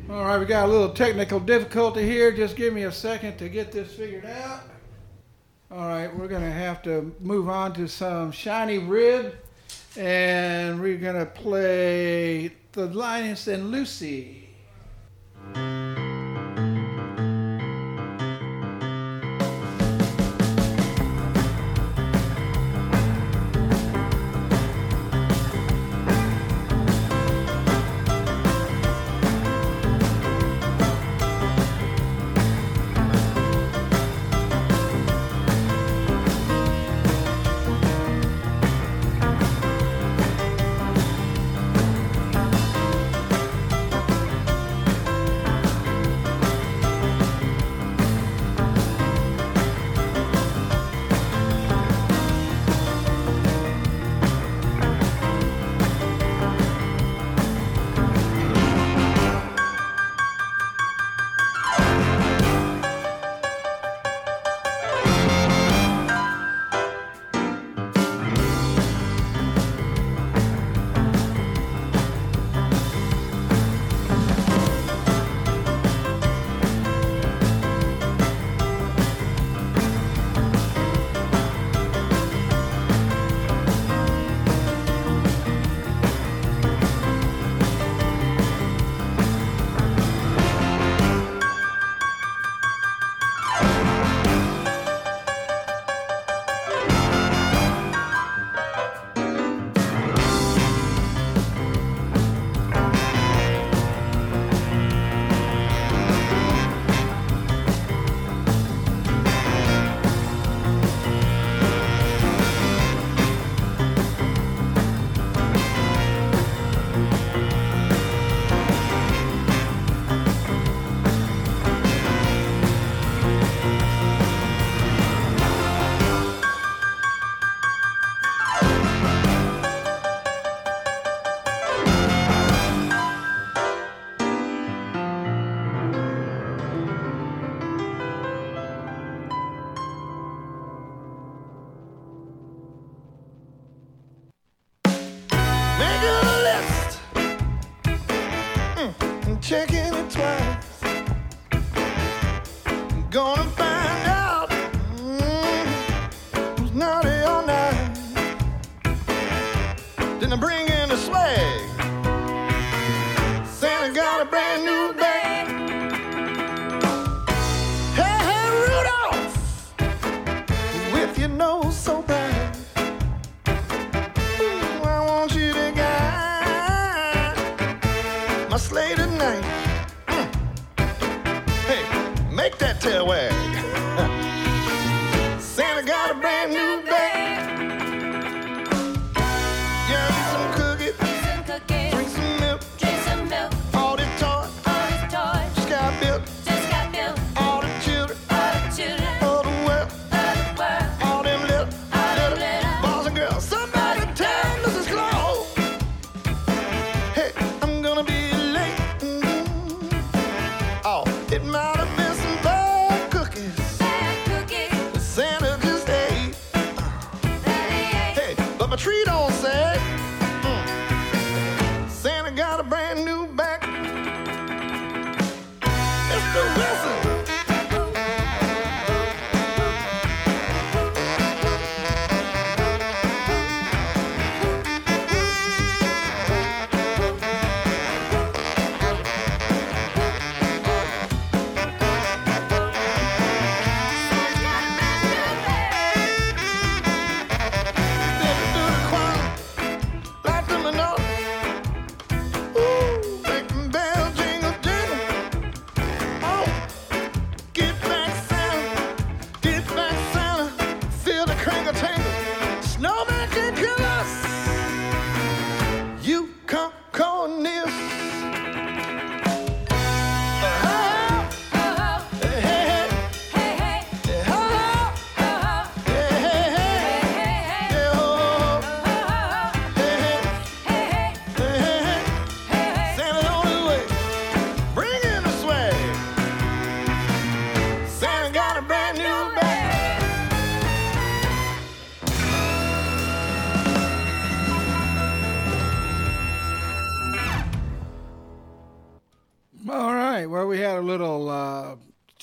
All 0.08 0.24
right, 0.24 0.38
we 0.38 0.46
got 0.46 0.66
a 0.66 0.72
little 0.72 0.88
technical 0.88 1.40
difficulty 1.40 2.06
here. 2.06 2.32
Just 2.32 2.56
give 2.56 2.72
me 2.72 2.84
a 2.84 2.92
second 2.92 3.36
to 3.36 3.50
get 3.50 3.70
this 3.70 3.92
figured 3.92 4.24
out. 4.24 4.62
All 5.70 5.86
right, 5.88 6.08
we're 6.16 6.26
going 6.26 6.42
to 6.42 6.50
have 6.50 6.80
to 6.84 7.14
move 7.20 7.50
on 7.50 7.74
to 7.74 7.86
some 7.86 8.32
Shiny 8.32 8.78
Rib, 8.78 9.34
and 9.98 10.80
we're 10.80 10.96
going 10.96 11.16
to 11.16 11.26
play 11.26 12.50
the 12.72 12.86
Linus 12.86 13.46
and 13.46 13.70
Lucy. 13.70 14.48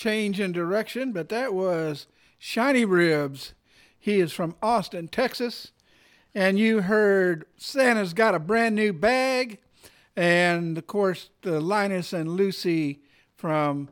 Change 0.05 0.39
in 0.39 0.51
direction, 0.51 1.13
but 1.13 1.29
that 1.29 1.51
was 1.51 2.05
Shinyribs. 2.39 3.53
He 3.97 4.19
is 4.19 4.31
from 4.31 4.55
Austin, 4.61 5.07
Texas. 5.07 5.71
And 6.35 6.59
you 6.59 6.81
heard 6.81 7.45
Santa's 7.57 8.13
got 8.13 8.35
a 8.35 8.39
brand 8.39 8.75
new 8.75 8.93
bag. 8.93 9.57
And 10.15 10.77
of 10.77 10.85
course, 10.85 11.31
the 11.41 11.59
Linus 11.59 12.13
and 12.13 12.29
Lucy 12.29 12.99
from 13.35 13.89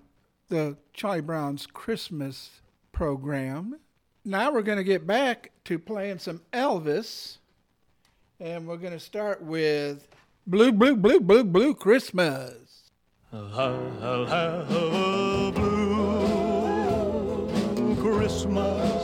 the 0.49 0.78
Charlie 0.93 1.22
Brown's 1.22 1.66
Christmas 1.66 2.61
program. 2.91 3.80
Now 4.24 4.51
we're 4.51 4.61
going 4.61 4.78
to 4.78 4.84
get 4.84 5.07
back 5.07 5.49
to 5.66 5.80
playing 5.80 6.20
some 6.20 6.43
Elvis. 6.53 7.39
And 8.39 8.68
we're 8.68 8.78
going 8.78 8.93
to 8.93 8.99
start 8.99 9.41
with 9.41 10.07
Blue, 10.45 10.72
Blue, 10.72 10.95
Blue, 10.95 11.20
Blue, 11.20 11.43
Blue 11.43 11.74
Christmas. 11.74 12.91
I'll 13.34 14.28
have 14.28 14.68
blue 14.68 15.82
Christmas 18.24 19.03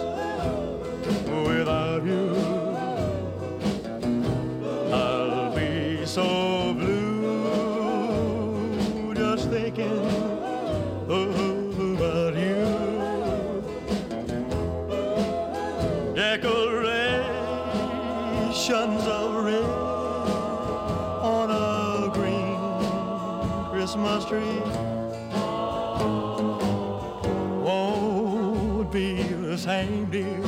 same, 29.69 30.05
dear, 30.09 30.38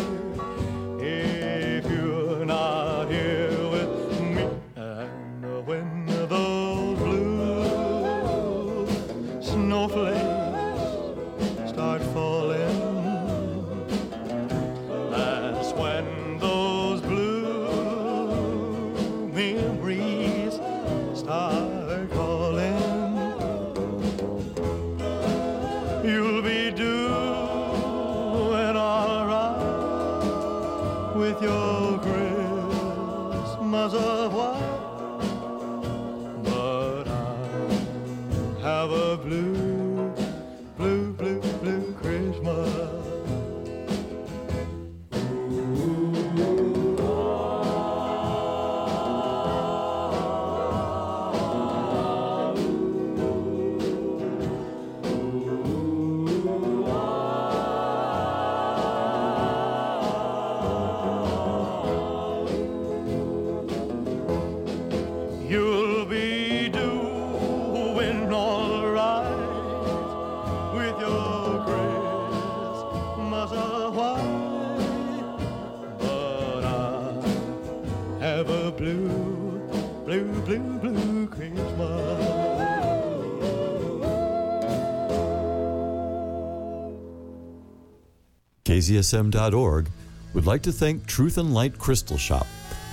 KZSM.org 88.92 89.90
would 90.34 90.46
like 90.46 90.62
to 90.64 90.72
thank 90.72 91.06
Truth 91.06 91.38
and 91.38 91.54
Light 91.54 91.78
Crystal 91.80 92.18
Shop 92.18 92.46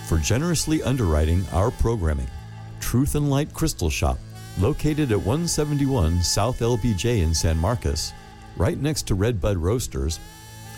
for 0.07 0.19
generously 0.19 0.81
underwriting 0.83 1.45
our 1.53 1.73
programming. 1.73 2.29
Truth 2.81 3.17
and 3.17 3.29
Light 3.29 3.53
Crystal 3.53 3.91
Shop, 3.91 4.19
located 4.61 5.11
at 5.11 5.19
171 5.19 6.23
South 6.23 6.61
LBJ 6.61 7.23
in 7.23 7.35
San 7.35 7.59
Marcos, 7.59 8.13
right 8.57 8.79
next 8.79 9.09
to 9.09 9.17
Redbud 9.17 9.57
Roasters, 9.57 10.21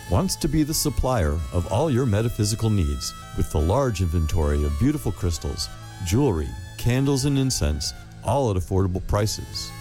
wants 0.09 0.35
to 0.37 0.47
be 0.47 0.63
the 0.63 0.73
supplier 0.73 1.37
of 1.53 1.71
all 1.71 1.91
your 1.91 2.07
metaphysical 2.07 2.71
needs 2.71 3.13
with 3.37 3.51
the 3.51 3.61
large 3.61 4.01
inventory 4.01 4.63
of 4.63 4.79
beautiful 4.79 5.11
crystals, 5.11 5.69
jewelry, 6.03 6.49
candles, 6.77 7.25
and 7.25 7.37
incense, 7.37 7.93
all 8.23 8.49
at 8.49 8.57
affordable 8.57 9.05
prices. 9.07 9.71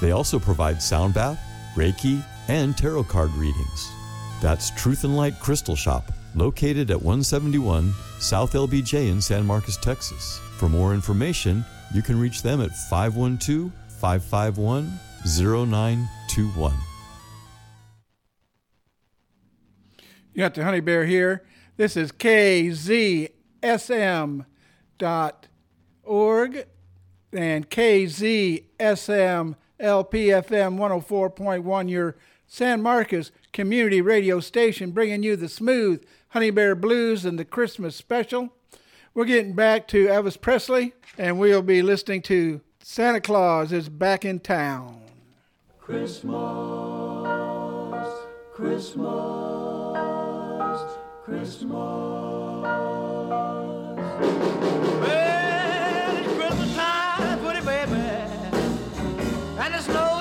They 0.00 0.10
also 0.10 0.40
provide 0.40 0.82
sound 0.82 1.14
bath, 1.14 1.38
Reiki, 1.76 2.22
and 2.48 2.76
tarot 2.76 3.04
card 3.04 3.32
readings. 3.34 3.92
That's 4.42 4.70
Truth 4.70 5.04
and 5.04 5.16
Light 5.16 5.38
Crystal 5.38 5.76
Shop, 5.76 6.10
located 6.34 6.90
at 6.90 6.96
171 6.96 7.94
South 8.18 8.54
LBJ 8.54 9.08
in 9.08 9.20
San 9.20 9.46
Marcos, 9.46 9.76
Texas. 9.76 10.40
For 10.56 10.68
more 10.68 10.92
information, 10.94 11.64
you 11.94 12.02
can 12.02 12.18
reach 12.18 12.42
them 12.42 12.60
at 12.60 12.74
512 12.90 13.70
551 14.00 14.98
0921. 15.24 16.74
You 20.34 20.38
got 20.38 20.54
the 20.54 20.64
Honey 20.64 20.80
Bear 20.80 21.06
here. 21.06 21.44
This 21.76 21.96
is 21.96 22.10
kzsm.org 22.10 23.30
and 27.32 27.70
KZSM 27.70 29.54
LPFM 29.80 30.76
104.1, 30.78 31.88
your 31.88 32.16
San 32.48 32.82
Marcos 32.82 33.30
community 33.52 34.00
radio 34.00 34.40
station, 34.40 34.90
bringing 34.90 35.22
you 35.22 35.36
the 35.36 35.48
smooth 35.48 36.02
Honey 36.30 36.50
Bear 36.50 36.74
Blues 36.74 37.24
and 37.24 37.38
the 37.38 37.44
Christmas 37.44 37.94
special. 37.94 38.52
We're 39.14 39.26
getting 39.26 39.52
back 39.52 39.86
to 39.88 40.06
Elvis 40.06 40.40
Presley, 40.40 40.94
and 41.18 41.38
we'll 41.38 41.60
be 41.62 41.82
listening 41.82 42.22
to 42.22 42.62
Santa 42.82 43.20
Claus 43.20 43.70
is 43.70 43.90
Back 43.90 44.24
in 44.24 44.40
Town. 44.40 45.02
Christmas, 45.78 46.32
Christmas, 48.54 49.02
Christmas. 51.24 51.72
Well, 55.00 56.16
it's 56.16 56.32
Christmas 56.34 56.74
time, 56.74 57.38
pretty 57.40 57.66
baby, 57.66 57.92
and 59.58 59.74
snow 59.82 60.11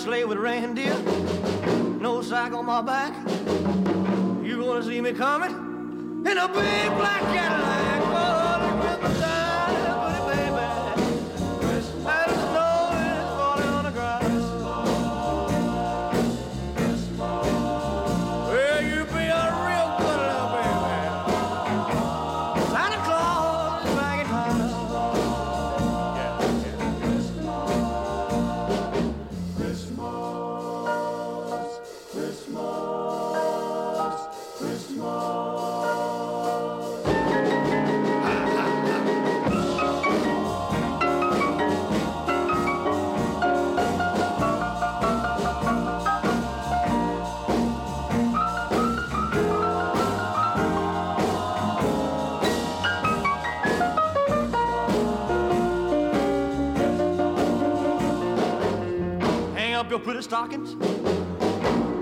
sleigh 0.00 0.24
with 0.24 0.38
reindeer, 0.38 0.96
no 2.00 2.22
sack 2.22 2.54
on 2.54 2.64
my 2.64 2.80
back. 2.80 3.12
You 4.42 4.62
gonna 4.64 4.82
see 4.82 4.98
me 4.98 5.12
coming 5.12 5.50
in 5.50 6.38
a 6.38 6.48
big 6.48 6.88
black 6.96 7.20
Cadillac? 7.20 8.00
The 8.62 8.70
Christmas 8.80 9.20
time, 9.20 9.39
stockings. 60.30 60.76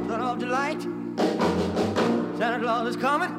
Son 0.06 0.20
of 0.20 0.38
delight. 0.38 0.82
Santa 2.36 2.58
Claus 2.60 2.86
is 2.86 2.96
coming. 2.98 3.37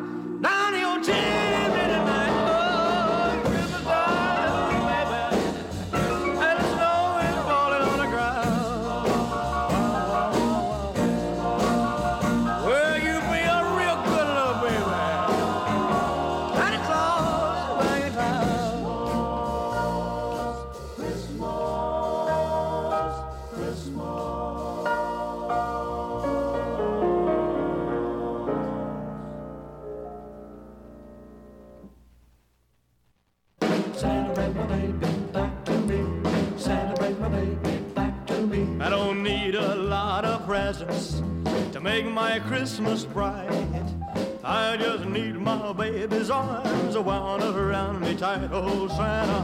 old 48.51 48.91
Santa 48.91 49.38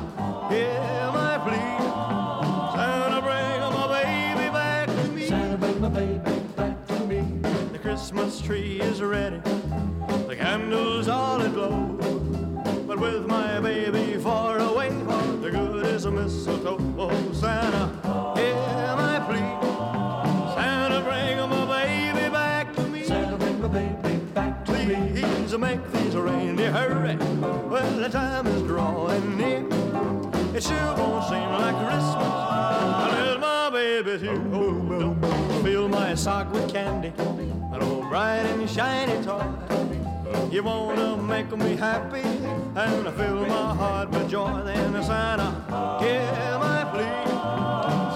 Make 41.55 41.69
me 41.69 41.75
happy 41.77 42.19
and 42.19 43.07
I 43.07 43.11
fill 43.11 43.45
my 43.45 43.73
heart 43.75 44.09
with 44.09 44.29
joy. 44.29 44.61
Then 44.65 44.91
the 44.91 45.01
sound 45.01 45.39
I 45.39 46.03
hear 46.03 46.59
my 46.59 46.83
plea, 46.91 47.25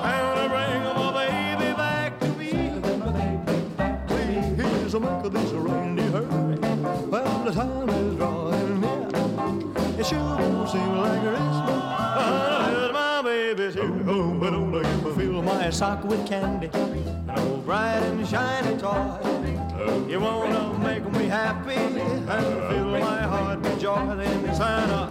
sound 0.02 0.40
I 0.40 0.48
bring 0.50 0.84
my 1.00 1.10
baby 1.24 1.72
back 1.78 2.20
to 2.20 2.28
me. 2.36 2.52
Please 4.08 4.94
make 4.94 5.32
this 5.32 5.52
reindeer 5.54 6.12
hurry, 6.12 6.58
well 7.08 7.44
the 7.46 7.52
time 7.54 7.90
is 7.90 8.16
drawing 8.18 8.82
near. 8.82 9.08
It 9.98 10.06
sure 10.06 10.20
won't 10.20 10.70
seem 10.70 10.98
like 10.98 11.22
Christmas. 11.22 11.82
There's 12.68 12.92
my 12.92 13.22
baby's 13.24 13.74
here, 13.74 14.04
oh, 14.10 14.34
but 14.34 14.50
don't 14.50 14.76
I 14.76 14.82
get 14.82 15.16
fill 15.16 15.42
my 15.42 15.70
sock 15.70 16.04
with 16.04 16.28
candy, 16.28 16.70
an 16.74 17.30
old 17.38 17.66
bright 17.66 18.04
and 18.04 18.28
shiny 18.28 18.76
toy. 18.78 19.16
You 20.10 20.20
wanna 20.20 20.78
make 20.80 21.10
me 21.14 21.28
happy 21.28 21.76
and 21.76 22.70
feel 22.70 22.89
Louisiana 24.16 25.09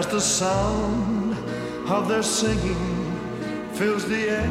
as 0.00 0.06
the 0.06 0.20
sound 0.20 1.36
of 1.86 2.08
their 2.08 2.22
singing 2.22 2.84
fills 3.74 4.08
the 4.08 4.22
air. 4.40 4.50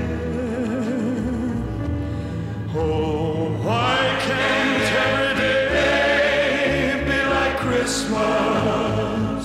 Oh, 2.75 3.49
why 3.65 3.97
can't 4.27 4.89
every 5.07 5.33
day 5.39 7.03
be 7.09 7.19
like 7.35 7.55
Christmas? 7.65 9.43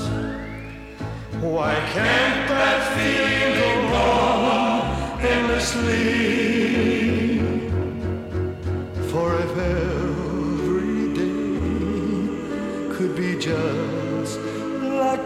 Why 1.54 1.74
can't 1.94 2.40
that 2.52 2.80
feeling 2.94 3.52
go 3.64 3.72
on 3.96 5.20
endlessly? 5.32 6.23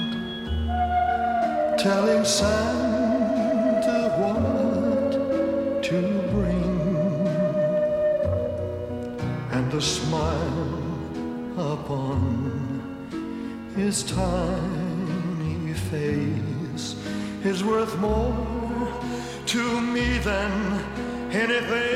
telling 1.80 2.24
Santa. 2.24 2.87
everything. 21.58 21.87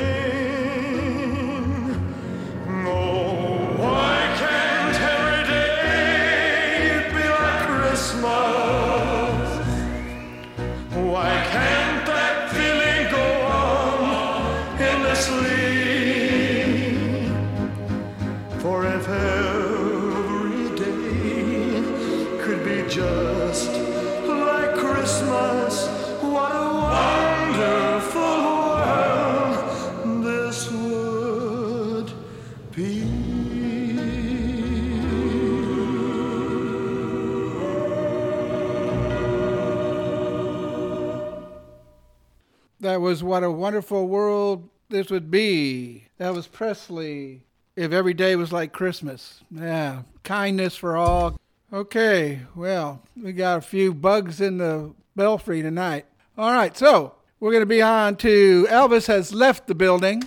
Was 43.12 43.22
What 43.22 43.44
a 43.44 43.50
Wonderful 43.50 44.08
World 44.08 44.70
This 44.88 45.10
Would 45.10 45.30
Be. 45.30 46.06
That 46.16 46.32
was 46.32 46.46
Presley. 46.46 47.42
If 47.76 47.92
every 47.92 48.14
day 48.14 48.36
was 48.36 48.52
like 48.52 48.72
Christmas. 48.72 49.42
Yeah. 49.50 50.04
Kindness 50.24 50.76
for 50.76 50.96
all. 50.96 51.38
Okay. 51.70 52.40
Well, 52.54 53.02
we 53.14 53.34
got 53.34 53.58
a 53.58 53.60
few 53.60 53.92
bugs 53.92 54.40
in 54.40 54.56
the 54.56 54.94
belfry 55.14 55.60
tonight. 55.60 56.06
All 56.38 56.52
right. 56.52 56.74
So 56.74 57.14
we're 57.38 57.50
going 57.50 57.60
to 57.60 57.66
be 57.66 57.82
on 57.82 58.16
to 58.16 58.66
Elvis 58.70 59.08
has 59.08 59.34
left 59.34 59.66
the 59.66 59.74
building. 59.74 60.22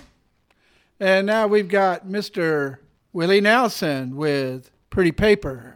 And 1.00 1.26
now 1.26 1.48
we've 1.48 1.66
got 1.66 2.06
Mr. 2.06 2.76
Willie 3.12 3.40
Nelson 3.40 4.14
with 4.14 4.70
Pretty 4.90 5.10
Paper. 5.10 5.75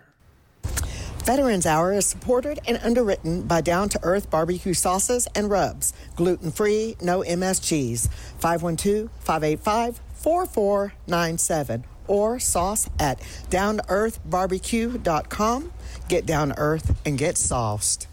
Veterans 1.24 1.66
Hour 1.66 1.92
is 1.92 2.06
supported 2.06 2.58
and 2.66 2.80
underwritten 2.82 3.42
by 3.42 3.60
Down 3.60 3.88
to 3.90 4.00
Earth 4.02 4.28
Barbecue 4.30 4.74
Sauces 4.74 5.28
and 5.34 5.50
Rubs. 5.50 5.92
Gluten 6.16 6.50
free, 6.50 6.96
no 7.00 7.20
MSGs. 7.20 8.08
512 8.38 9.08
585 9.20 10.00
4497 10.14 11.84
or 12.08 12.40
sauce 12.40 12.90
at 12.98 13.20
downtoearthbarbecue.com. 13.50 15.72
Get 16.08 16.26
down 16.26 16.48
to 16.48 16.58
earth 16.58 16.98
and 17.06 17.16
get 17.16 17.38
sauced. 17.38 18.08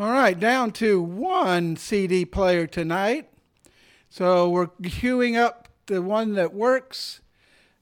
All 0.00 0.10
right, 0.10 0.38
down 0.38 0.70
to 0.72 1.02
one 1.02 1.76
CD 1.76 2.24
player 2.24 2.66
tonight. 2.66 3.28
So 4.10 4.48
we're 4.48 4.68
queuing 4.68 5.36
up 5.36 5.68
the 5.86 6.00
one 6.02 6.34
that 6.34 6.54
works. 6.54 7.20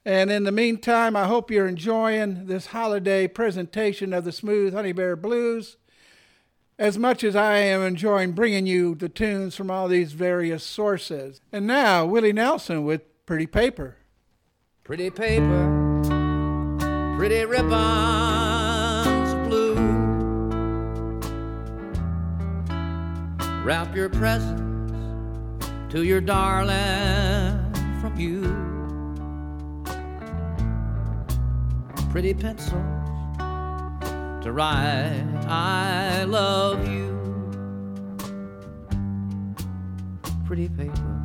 And 0.07 0.31
in 0.31 0.45
the 0.45 0.53
meantime, 0.53 1.17
I 1.17 1.27
hope 1.27 1.51
you're 1.51 1.67
enjoying 1.67 2.47
this 2.47 2.67
holiday 2.67 3.27
presentation 3.27 4.13
of 4.13 4.25
the 4.25 4.31
Smooth 4.31 4.73
Honey 4.73 4.93
Bear 4.93 5.17
Blues 5.17 5.79
as 6.79 6.97
much 6.97 7.25
as 7.25 7.35
I 7.35 7.57
am 7.57 7.83
enjoying 7.83 8.31
bringing 8.31 8.69
you 8.69 8.95
the 8.95 9.09
tunes 9.09 9.57
from 9.57 9.69
all 9.69 9.89
these 9.89 10.13
various 10.13 10.63
sources. 10.63 11.41
And 11.51 11.67
now, 11.67 12.07
Willie 12.07 12.33
Nelson 12.33 12.85
with 12.85 13.03
Pretty 13.27 13.49
Paper. 13.49 13.97
Pretty 14.85 15.11
paper, 15.11 16.05
pretty 17.19 17.45
ribbons 17.45 19.35
blue. 19.49 19.75
Wrap 23.65 23.97
your 23.97 24.09
presents 24.09 24.63
to 25.91 26.05
your 26.05 26.21
darling 26.21 27.26
pretty 32.17 32.33
pencils 32.33 32.73
to 34.43 34.51
write 34.51 35.23
I 35.47 36.25
love 36.25 36.89
you. 36.89 37.13
Pretty 40.47 40.71
paper, 40.71 41.21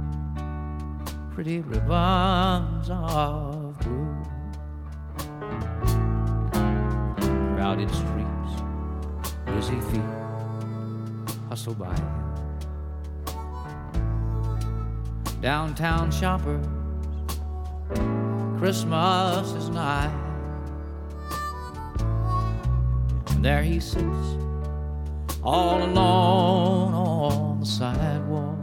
pretty 1.34 1.62
ribbons 1.62 2.90
of 2.90 3.80
blue. 3.80 4.18
Crowded 7.56 7.90
streets, 7.90 8.62
busy 9.46 9.80
feet 9.92 10.02
hustle 11.48 11.74
by. 11.74 11.96
Downtown 15.40 16.12
shoppers, 16.12 16.68
Christmas 18.60 19.54
is 19.54 19.70
nigh. 19.70 20.31
And 23.42 23.48
there 23.48 23.64
he 23.64 23.80
sits, 23.80 24.38
all 25.42 25.82
alone 25.82 26.94
on 26.94 27.60
the 27.60 27.66
sidewalk, 27.66 28.60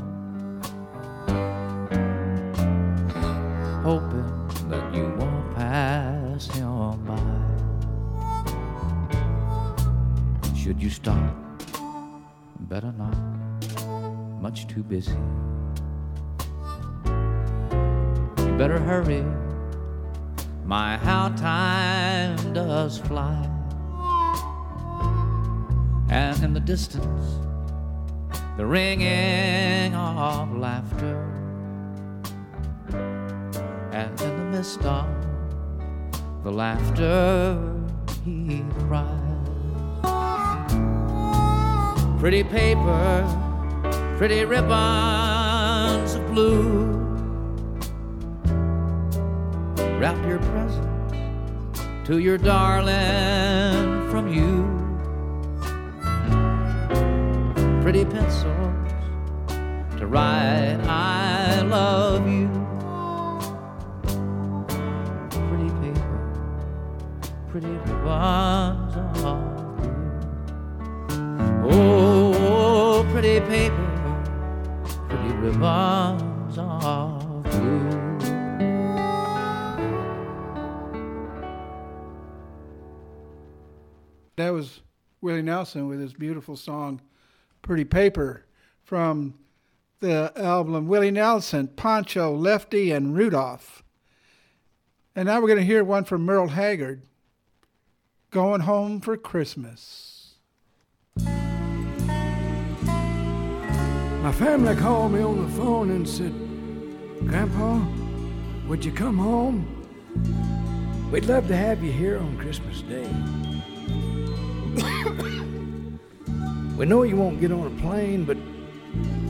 hoping 3.83 4.49
that 4.71 4.95
you 4.95 5.13
won't 5.19 5.57
pass 5.57 6.47
him 6.55 7.05
by. 7.05 7.19
Should 10.57 10.81
you 10.81 10.91
stop? 10.91 11.35
Better 12.61 12.93
not, 12.97 13.17
much 14.41 14.69
too 14.69 14.85
busy. 14.85 15.19
You 18.47 18.55
better 18.57 18.79
hurry, 18.79 19.25
my 20.65 20.97
how 20.99 21.31
time 21.31 22.53
does 22.53 22.99
fly 22.99 23.58
and 26.11 26.43
in 26.43 26.55
the 26.55 26.61
distance, 26.61 27.39
the 28.57 28.65
ringing 28.65 29.95
of 29.95 30.57
laughter, 30.57 31.23
and 33.93 34.21
in 34.21 34.37
the 34.37 34.45
midst 34.57 34.83
of 34.85 35.07
the 36.45 36.51
laughter, 36.51 37.59
he 38.25 38.65
cries. 38.87 39.11
Pretty 42.19 42.43
paper, 42.43 43.25
pretty 44.17 44.45
ribbons 44.45 46.15
of 46.15 46.27
blue. 46.29 46.87
Wrap 49.99 50.17
your 50.27 50.39
present 50.39 52.07
to 52.07 52.19
your 52.19 52.39
darling 52.39 54.09
from 54.11 54.33
you 54.33 54.78
pretty 57.91 58.05
pencils 58.05 58.93
to 59.99 60.07
write 60.07 60.77
I 60.85 61.63
love 61.63 62.29
you. 62.29 62.47
Pretty 65.49 65.71
paper, 65.81 66.21
pretty 67.49 67.69
ribbons 67.69 68.95
of 68.95 69.15
blue. 69.15 69.97
Oh, 71.65 73.09
pretty 73.11 73.41
paper, 73.41 73.89
pretty 75.09 75.33
ribbons 75.37 76.59
of 76.59 77.43
blue. 77.45 77.89
That 84.37 84.51
was 84.51 84.83
Willie 85.23 85.41
Nelson 85.41 85.89
with 85.89 86.01
his 86.01 86.13
beautiful 86.13 86.55
song 86.55 87.01
Pretty 87.63 87.85
Paper 87.85 88.47
from 88.83 89.35
the 90.01 90.33
album 90.37 90.87
Willie 90.87 91.11
Nelson, 91.11 91.69
Pancho, 91.69 92.35
Lefty, 92.35 92.91
and 92.93 93.17
Rudolph. 93.17 93.83
And 95.15 95.27
now 95.27 95.41
we're 95.41 95.49
going 95.49 95.59
to 95.59 95.65
hear 95.65 95.83
one 95.83 96.05
from 96.05 96.25
Merle 96.25 96.49
Haggard, 96.49 97.03
Going 98.31 98.61
Home 98.61 99.01
for 99.01 99.17
Christmas. 99.17 100.35
My 104.23 104.33
family 104.33 104.77
called 104.77 105.13
me 105.13 105.21
on 105.23 105.43
the 105.43 105.53
phone 105.57 105.91
and 105.91 106.09
said, 106.09 106.33
Grandpa, 107.27 107.85
would 108.69 108.85
you 108.85 108.93
come 108.93 109.19
home? 109.19 109.67
We'd 111.11 111.25
love 111.25 111.49
to 111.49 111.57
have 111.57 111.83
you 111.83 111.91
here 111.91 112.19
on 112.19 112.37
Christmas 112.37 112.83
Day. 112.83 113.09
We 116.79 116.87
know 116.87 117.03
you 117.03 117.17
won't 117.17 117.41
get 117.41 117.51
on 117.51 117.67
a 117.67 117.71
plane, 117.81 118.25
but 118.25 118.37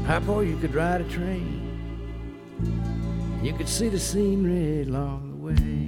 Papa, 0.07 0.45
you 0.45 0.59
could 0.59 0.75
ride 0.75 1.01
a 1.01 1.05
train. 1.05 1.65
You 3.43 3.55
could 3.55 3.71
see 3.71 3.89
the 3.89 3.99
scenery 3.99 4.83
along 4.83 5.31
the 5.31 5.37
way. 5.47 5.87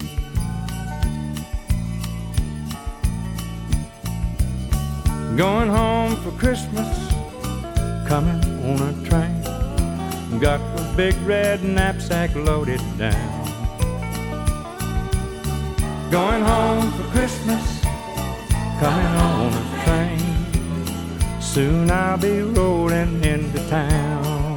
Going 5.37 5.69
home 5.69 6.17
for 6.23 6.31
Christmas, 6.39 6.89
coming 8.09 8.43
on 8.65 8.81
a 8.81 8.95
train. 9.07 10.41
Got 10.41 10.61
a 10.81 10.95
big 10.97 11.15
red 11.27 11.63
knapsack 11.63 12.35
loaded 12.37 12.81
down. 12.97 13.45
Going 16.11 16.43
home 16.43 16.91
for 16.93 17.05
Christmas, 17.11 17.83
coming 18.81 19.13
on 19.29 19.53
a 19.53 19.85
train. 19.85 20.30
Soon 21.55 21.91
I'll 21.91 22.17
be 22.17 22.43
rolling 22.43 23.25
into 23.25 23.59
town. 23.69 24.57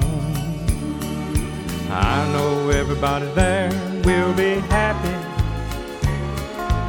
I 1.89 2.31
know 2.31 2.69
everybody 2.69 3.25
there 3.33 3.71
will 4.05 4.31
be 4.35 4.59
happy, 4.69 5.15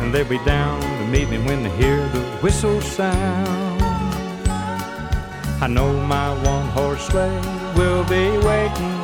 and 0.03 0.13
they'll 0.13 0.29
be 0.29 0.45
down 0.45 0.83
to 0.83 1.07
meet 1.07 1.31
me 1.31 1.39
when 1.39 1.63
they 1.63 1.71
hear 1.79 2.07
the 2.09 2.21
whistle 2.43 2.83
sound. 2.83 3.81
I 5.63 5.69
know 5.69 5.91
my 6.03 6.35
one 6.45 6.69
horse 6.77 7.07
sleigh 7.07 7.41
will 7.75 8.05
be 8.05 8.29
waiting 8.47 8.97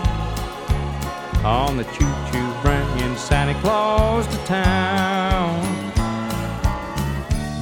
on 1.43 1.78
the 1.78 1.85
choo 1.94 2.14
choo 2.31 2.52
bringing 2.60 3.16
Santa 3.16 3.59
Claus 3.62 4.27
to 4.27 4.36
town. 4.44 5.62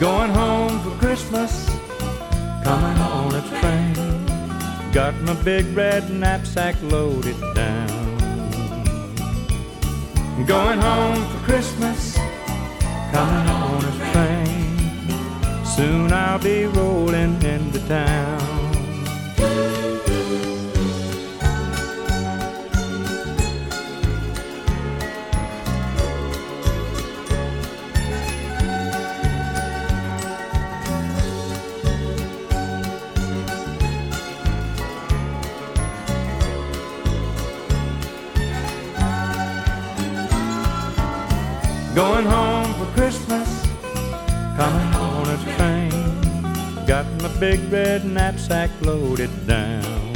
Going 0.01 0.31
home 0.31 0.81
for 0.81 0.91
Christmas 0.99 1.69
coming 2.69 2.99
a 2.99 3.08
train. 3.61 3.95
Got 4.93 5.15
my 5.23 5.35
big 5.43 5.67
red 5.77 6.11
knapsack 6.11 6.77
loaded 6.83 7.37
down. 7.55 7.89
Going 10.47 10.81
home 10.81 11.23
for 11.31 11.45
Christmas, 11.45 12.17
coming 13.13 13.49
on 13.49 13.85
a 13.85 14.13
train. 14.13 15.65
Soon 15.65 16.13
I'll 16.13 16.39
be 16.39 16.67
rolling 16.67 17.43
into 17.43 17.81
town. 17.87 18.48
Going 42.19 42.33
home 42.33 42.75
for 42.75 42.93
Christmas, 42.97 43.49
coming 44.57 44.93
on 44.97 45.29
a 45.29 45.39
train. 45.55 46.85
Got 46.85 47.07
my 47.23 47.29
big 47.39 47.61
red 47.71 48.05
knapsack 48.05 48.71
loaded 48.81 49.31
down. 49.47 50.13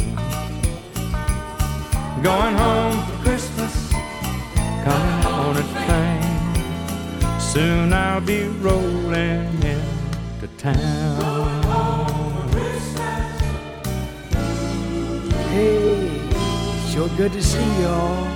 Going 2.20 2.56
home 2.56 2.98
for 3.06 3.22
Christmas, 3.22 3.92
coming 4.82 5.26
on 5.26 5.56
a 5.56 5.64
train. 5.86 7.40
Soon 7.40 7.92
I'll 7.92 8.20
be 8.20 8.48
rolling 8.48 9.62
into 9.62 10.48
town. 10.58 11.22
Hey, 15.52 16.18
sure 16.90 17.08
good 17.16 17.32
to 17.32 17.40
see 17.40 17.80
y'all. 17.80 18.31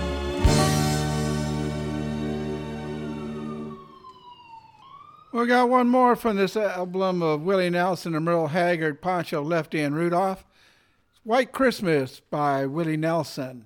We 5.46 5.50
got 5.50 5.70
one 5.70 5.88
more 5.88 6.16
from 6.16 6.36
this 6.36 6.56
album 6.56 7.22
of 7.22 7.42
Willie 7.42 7.70
Nelson 7.70 8.16
and 8.16 8.24
Merle 8.24 8.48
Haggard, 8.48 9.00
Pancho 9.00 9.44
Lefty, 9.44 9.80
and 9.80 9.94
Rudolph. 9.94 10.44
White 11.22 11.52
Christmas 11.52 12.18
by 12.18 12.66
Willie 12.66 12.96
Nelson. 12.96 13.65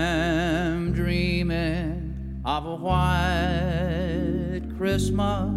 of 2.43 2.65
a 2.65 2.75
white 2.75 4.61
Christmas 4.75 5.51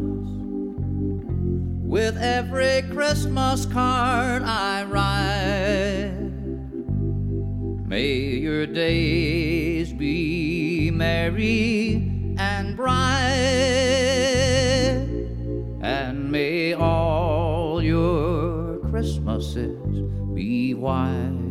with 1.82 2.16
every 2.18 2.82
Christmas 2.92 3.64
card 3.64 4.42
I 4.42 4.84
write. 4.84 6.30
May 7.86 8.36
your 8.36 8.66
days 8.66 9.94
be 9.94 10.90
merry 10.90 12.10
and 12.36 12.76
bright, 12.76 12.90
and 15.80 16.30
may 16.30 16.74
all 16.74 17.82
your 17.82 18.78
Christmases 18.90 20.02
be 20.34 20.74
white. 20.74 21.43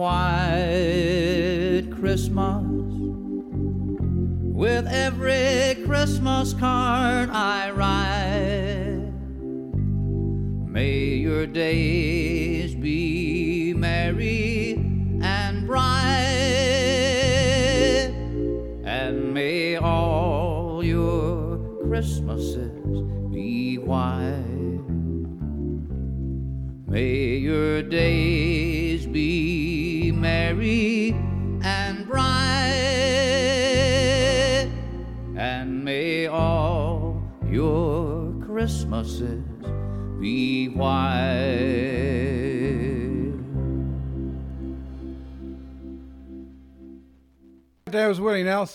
White 0.00 1.84
Christmas. 2.00 2.64
With 4.62 4.86
every 4.86 5.84
Christmas 5.84 6.54
card 6.54 6.89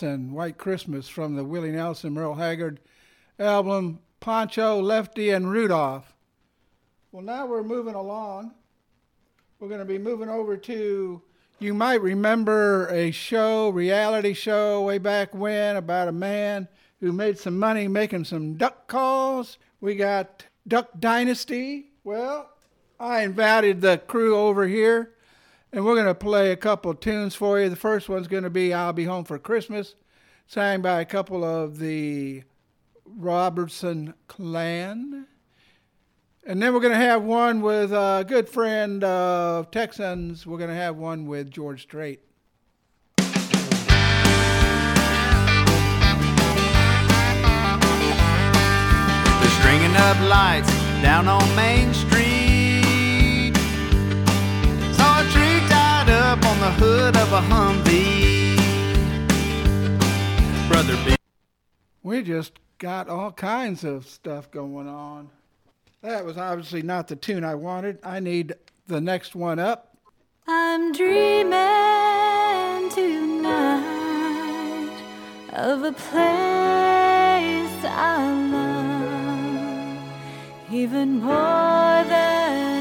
Nelson, 0.02 0.34
White 0.34 0.58
Christmas 0.58 1.08
from 1.08 1.36
the 1.36 1.44
Willie 1.44 1.70
Nelson 1.70 2.12
Merle 2.12 2.34
Haggard 2.34 2.80
album, 3.38 4.00
Pancho, 4.20 4.78
Lefty, 4.78 5.30
and 5.30 5.50
Rudolph. 5.50 6.14
Well, 7.12 7.22
now 7.22 7.46
we're 7.46 7.62
moving 7.62 7.94
along. 7.94 8.52
We're 9.58 9.68
going 9.68 9.80
to 9.80 9.86
be 9.86 9.96
moving 9.96 10.28
over 10.28 10.58
to, 10.58 11.22
you 11.60 11.72
might 11.72 12.02
remember 12.02 12.88
a 12.88 13.10
show, 13.10 13.70
reality 13.70 14.34
show 14.34 14.82
way 14.82 14.98
back 14.98 15.34
when 15.34 15.76
about 15.76 16.08
a 16.08 16.12
man 16.12 16.68
who 17.00 17.10
made 17.10 17.38
some 17.38 17.58
money 17.58 17.88
making 17.88 18.24
some 18.24 18.58
duck 18.58 18.88
calls. 18.88 19.56
We 19.80 19.94
got 19.94 20.44
Duck 20.68 20.90
Dynasty. 20.98 21.92
Well, 22.04 22.50
I 23.00 23.22
invited 23.22 23.80
the 23.80 23.96
crew 23.96 24.36
over 24.36 24.66
here 24.66 25.14
and 25.76 25.84
we're 25.84 25.94
going 25.94 26.06
to 26.06 26.14
play 26.14 26.50
a 26.52 26.56
couple 26.56 26.94
tunes 26.94 27.34
for 27.34 27.60
you. 27.60 27.68
The 27.68 27.76
first 27.76 28.08
one's 28.08 28.28
going 28.28 28.44
to 28.44 28.50
be 28.50 28.72
I'll 28.72 28.94
Be 28.94 29.04
Home 29.04 29.24
for 29.24 29.38
Christmas, 29.38 29.94
sang 30.46 30.80
by 30.80 31.02
a 31.02 31.04
couple 31.04 31.44
of 31.44 31.78
the 31.78 32.44
Robertson 33.04 34.14
clan. 34.26 35.26
And 36.46 36.62
then 36.62 36.72
we're 36.72 36.80
going 36.80 36.94
to 36.94 36.98
have 36.98 37.22
one 37.24 37.60
with 37.60 37.92
a 37.92 38.24
good 38.26 38.48
friend 38.48 39.04
of 39.04 39.70
Texans. 39.70 40.46
We're 40.46 40.56
going 40.56 40.70
to 40.70 40.76
have 40.76 40.96
one 40.96 41.26
with 41.26 41.50
George 41.50 41.82
Strait. 41.82 42.20
They're 43.18 43.34
stringing 49.60 49.94
up 49.94 50.18
lights 50.30 50.72
down 51.02 51.28
on 51.28 51.54
Main 51.54 51.92
Street. 51.92 53.52
Saw 54.96 55.20
a 55.20 55.24
tree 55.30 55.55
up 56.36 56.46
on 56.46 56.60
the 56.60 56.70
hood 56.72 57.16
of 57.16 57.32
a 57.32 57.40
Humvee. 57.40 58.56
brother 60.68 60.96
B. 61.04 61.16
We 62.02 62.22
just 62.22 62.52
got 62.78 63.08
all 63.08 63.32
kinds 63.32 63.84
of 63.84 64.06
stuff 64.06 64.50
going 64.50 64.88
on. 64.88 65.30
That 66.02 66.24
was 66.24 66.36
obviously 66.36 66.82
not 66.82 67.08
the 67.08 67.16
tune 67.16 67.44
I 67.44 67.54
wanted. 67.54 67.98
I 68.02 68.20
need 68.20 68.54
the 68.86 69.00
next 69.00 69.34
one 69.34 69.58
up. 69.58 69.96
I'm 70.46 70.92
dreaming 70.92 71.50
tonight 72.90 73.72
of 75.52 75.82
a 75.82 75.92
place 75.92 76.12
I 77.84 78.30
love 78.52 79.98
even 80.72 81.20
more 81.20 82.04
than 82.04 82.75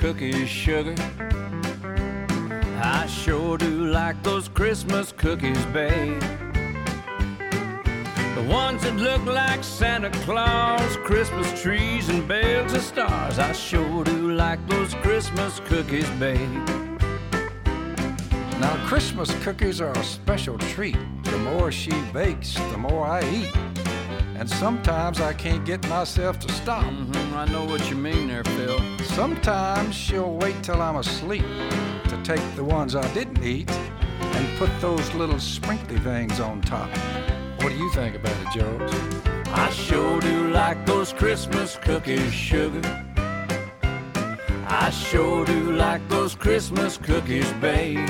cookies, 0.00 0.48
sugar. 0.48 0.94
I 2.82 3.06
sure 3.06 3.58
do 3.58 3.88
like 3.88 4.22
those 4.22 4.48
Christmas 4.48 5.12
cookies, 5.12 5.62
babe. 5.66 6.18
The 8.34 8.46
ones 8.48 8.82
that 8.82 8.96
look 8.96 9.22
like 9.26 9.62
Santa 9.62 10.08
Claus, 10.24 10.96
Christmas 11.04 11.60
trees, 11.60 12.08
and 12.08 12.26
bales 12.26 12.72
of 12.72 12.80
stars. 12.80 13.38
I 13.38 13.52
sure 13.52 14.02
do 14.02 14.32
like 14.32 14.66
those 14.68 14.94
Christmas 14.94 15.60
cookies, 15.66 16.08
babe. 16.18 16.48
Now, 18.58 18.74
Christmas 18.86 19.30
cookies 19.44 19.82
are 19.82 19.92
a 19.92 20.04
special 20.04 20.56
treat. 20.56 20.96
The 21.24 21.38
more 21.38 21.70
she 21.70 21.92
bakes, 22.10 22.54
the 22.54 22.78
more 22.78 23.04
I 23.04 23.20
eat. 23.30 23.54
And 24.36 24.48
sometimes 24.48 25.20
I 25.20 25.34
can't 25.34 25.66
get 25.66 25.86
myself 25.90 26.38
to 26.38 26.50
stop. 26.52 26.84
Mm-hmm, 26.84 27.36
I 27.36 27.44
know 27.52 27.66
what 27.66 27.90
you 27.90 27.96
mean 27.96 28.28
there, 28.28 28.44
Phil. 28.44 28.80
Sometimes 29.14 29.94
she'll 29.94 30.36
wait 30.36 30.62
till 30.62 30.80
I'm 30.80 30.96
asleep 30.96 31.44
to 32.08 32.20
take 32.22 32.40
the 32.54 32.64
ones 32.64 32.94
I 32.94 33.12
didn't 33.12 33.42
eat 33.42 33.70
and 33.70 34.58
put 34.58 34.70
those 34.80 35.12
little 35.14 35.40
sprinkly 35.40 35.98
things 35.98 36.38
on 36.38 36.62
top. 36.62 36.88
What 37.58 37.70
do 37.70 37.76
you 37.76 37.90
think 37.92 38.14
about 38.14 38.36
it, 38.40 38.58
George? 38.58 38.92
I 39.48 39.68
sure 39.70 40.20
do 40.20 40.50
like 40.50 40.86
those 40.86 41.12
Christmas 41.12 41.76
cookies, 41.76 42.32
sugar. 42.32 42.80
I 44.68 44.90
sure 44.90 45.44
do 45.44 45.72
like 45.72 46.08
those 46.08 46.36
Christmas 46.36 46.96
cookies, 46.96 47.52
babe. 47.54 48.08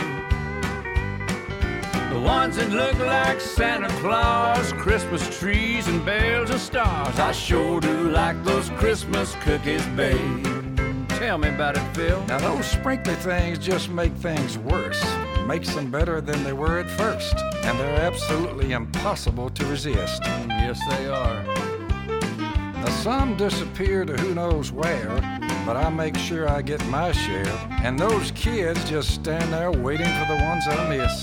The 2.11 2.21
ones 2.23 2.57
that 2.57 2.71
look 2.71 2.99
like 2.99 3.41
Santa 3.41 3.89
Claus, 4.01 4.73
Christmas 4.75 5.39
trees 5.39 5.89
and 5.89 6.05
bells 6.05 6.51
of 6.51 6.61
stars. 6.61 7.19
I 7.19 7.33
sure 7.33 7.81
do 7.81 8.11
like 8.11 8.45
those 8.45 8.69
Christmas 8.71 9.35
cookies, 9.43 9.85
babe. 9.97 10.50
Tell 11.21 11.37
me 11.37 11.51
about 11.51 11.77
it, 11.77 11.83
Phil. 11.95 12.25
Now, 12.29 12.39
those 12.39 12.65
sprinkly 12.65 13.13
things 13.17 13.59
just 13.59 13.91
make 13.91 14.11
things 14.15 14.57
worse. 14.57 15.05
Makes 15.47 15.75
them 15.75 15.91
better 15.91 16.23
than 16.23 16.43
they 16.45 16.55
were 16.55 16.79
at 16.79 16.89
first. 16.89 17.35
And 17.63 17.79
they're 17.79 18.01
absolutely 18.01 18.73
impossible 18.73 19.51
to 19.51 19.67
resist. 19.67 20.23
Mm, 20.23 20.49
yes, 20.49 20.81
they 20.89 21.09
are. 21.09 21.45
Now, 22.73 22.89
some 22.89 23.37
disappear 23.37 24.07
to 24.07 24.17
who 24.17 24.35
knows 24.35 24.73
where, 24.73 25.15
but 25.67 25.77
I 25.77 25.91
make 25.91 26.17
sure 26.17 26.49
I 26.49 26.63
get 26.63 26.83
my 26.87 27.13
share. 27.13 27.55
And 27.83 27.99
those 27.99 28.31
kids 28.31 28.83
just 28.89 29.11
stand 29.11 29.53
there 29.53 29.71
waiting 29.71 30.07
for 30.07 30.25
the 30.25 30.43
ones 30.43 30.67
I 30.69 30.89
miss. 30.89 31.23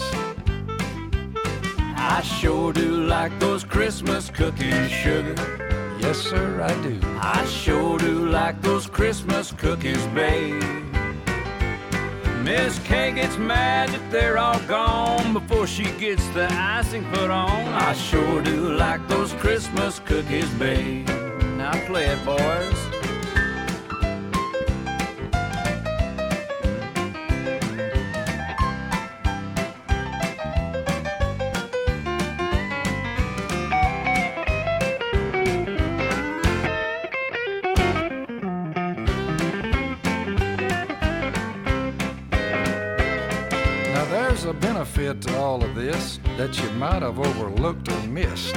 I 1.97 2.21
sure 2.21 2.71
do 2.71 3.07
like 3.07 3.37
those 3.39 3.63
Christmas 3.63 4.29
cookies, 4.29 4.91
sugar. 4.91 5.76
Yes, 6.07 6.19
sir, 6.19 6.61
I 6.61 6.73
do. 6.83 6.97
I 7.19 7.43
sure 7.47 7.99
do 7.99 8.29
like 8.29 8.61
those 8.61 8.87
Christmas 8.87 9.51
cookies, 9.51 10.01
babe. 10.15 10.63
Miss 12.43 12.79
Kay 12.85 13.11
gets 13.11 13.37
mad 13.37 13.89
that 13.89 14.09
they're 14.09 14.37
all 14.37 14.57
gone 14.69 15.33
before 15.33 15.67
she 15.67 15.83
gets 15.99 16.25
the 16.29 16.47
icing 16.49 17.03
put 17.11 17.29
on. 17.29 17.67
I 17.73 17.91
sure 17.91 18.41
do 18.41 18.73
like 18.73 19.05
those 19.09 19.33
Christmas 19.33 19.99
cookies, 19.99 20.49
babe. 20.51 21.09
Now 21.57 21.73
play 21.87 22.05
it, 22.05 22.23
boys. 22.23 22.86
Might 46.77 47.01
have 47.01 47.17
overlooked 47.17 47.91
or 47.91 48.07
missed. 48.07 48.55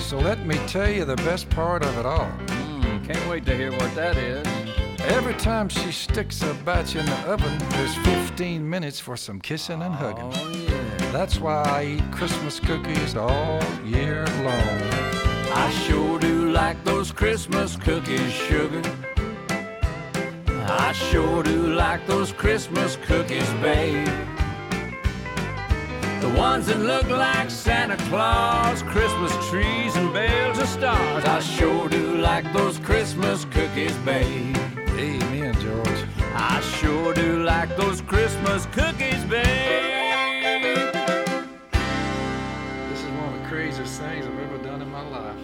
So 0.00 0.18
let 0.18 0.46
me 0.46 0.56
tell 0.66 0.90
you 0.90 1.04
the 1.04 1.16
best 1.16 1.50
part 1.50 1.84
of 1.84 1.98
it 1.98 2.06
all. 2.06 2.30
Mm, 2.46 3.06
can't 3.06 3.28
wait 3.28 3.44
to 3.44 3.54
hear 3.54 3.70
what 3.70 3.94
that 3.94 4.16
is. 4.16 4.46
Every 5.00 5.34
time 5.34 5.68
she 5.68 5.92
sticks 5.92 6.40
a 6.42 6.54
batch 6.64 6.96
in 6.96 7.04
the 7.04 7.18
oven, 7.28 7.58
there's 7.70 7.94
15 8.28 8.68
minutes 8.68 8.98
for 8.98 9.16
some 9.16 9.40
kissing 9.40 9.82
and 9.82 9.94
hugging. 9.94 10.32
Oh, 10.32 10.48
yeah. 10.48 11.12
That's 11.12 11.38
why 11.38 11.62
I 11.62 11.84
eat 11.96 12.12
Christmas 12.12 12.58
cookies 12.58 13.14
all 13.14 13.62
year 13.84 14.24
long. 14.42 14.82
I 15.52 15.70
sure 15.86 16.18
do 16.18 16.50
like 16.50 16.82
those 16.84 17.12
Christmas 17.12 17.76
cookies, 17.76 18.32
sugar. 18.32 18.82
I 20.66 20.92
sure 20.92 21.42
do 21.42 21.74
like 21.74 22.06
those 22.06 22.32
Christmas 22.32 22.96
cookies, 22.96 23.48
babe. 23.60 24.33
The 26.24 26.38
ones 26.38 26.66
that 26.68 26.78
look 26.78 27.06
like 27.10 27.50
Santa 27.50 27.98
Claus, 28.08 28.82
Christmas 28.84 29.30
trees 29.50 29.94
and 29.94 30.10
bales 30.10 30.58
of 30.58 30.66
stars. 30.68 31.22
I 31.26 31.38
sure 31.40 31.86
do 31.86 32.16
like 32.16 32.50
those 32.54 32.78
Christmas 32.78 33.44
cookies, 33.44 33.94
babe. 33.98 34.56
Amen, 34.96 35.54
George. 35.60 36.04
I 36.34 36.62
sure 36.80 37.12
do 37.12 37.42
like 37.44 37.76
those 37.76 38.00
Christmas 38.00 38.64
cookies, 38.72 39.22
babe. 39.24 39.44
This 42.88 43.00
is 43.00 43.10
one 43.20 43.34
of 43.34 43.42
the 43.42 43.46
craziest 43.46 44.00
things 44.00 44.24
I've 44.24 44.38
ever 44.38 44.58
done 44.64 44.80
in 44.80 44.90
my 44.90 45.06
life. 45.06 45.36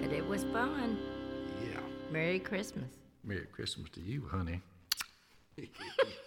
But 0.00 0.12
it 0.12 0.24
was 0.24 0.44
fun. 0.44 0.96
Yeah. 1.60 1.80
Merry 2.12 2.38
Christmas. 2.38 2.92
Merry 3.24 3.46
Christmas 3.50 3.90
to 3.90 4.00
you, 4.00 4.28
honey. 4.30 4.60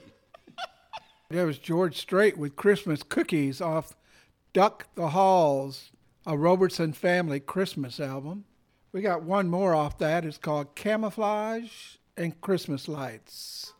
That 1.30 1.46
was 1.46 1.58
George 1.58 1.98
Strait 1.98 2.38
with 2.38 2.56
Christmas 2.56 3.04
Cookies 3.04 3.60
off 3.60 3.98
Duck 4.54 4.88
the 4.96 5.10
Halls, 5.10 5.92
a 6.26 6.38
Robertson 6.38 6.94
Family 6.94 7.42
Christmas 7.42 8.00
album. 8.00 8.46
We 8.94 9.02
got 9.02 9.24
one 9.24 9.50
more 9.50 9.76
off 9.76 9.98
that. 9.98 10.24
It's 10.24 10.38
called 10.38 10.76
Camouflage 10.76 11.98
and 12.16 12.40
Christmas 12.40 12.88
Lights. 12.88 13.74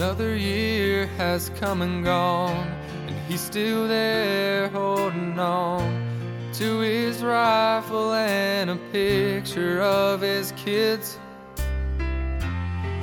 Another 0.00 0.34
year 0.34 1.08
has 1.18 1.50
come 1.60 1.82
and 1.82 2.02
gone, 2.02 2.66
and 3.06 3.14
he's 3.28 3.42
still 3.42 3.86
there 3.86 4.68
holding 4.68 5.38
on 5.38 6.50
to 6.54 6.78
his 6.78 7.22
rifle 7.22 8.14
and 8.14 8.70
a 8.70 8.76
picture 8.92 9.82
of 9.82 10.22
his 10.22 10.52
kids. 10.52 11.18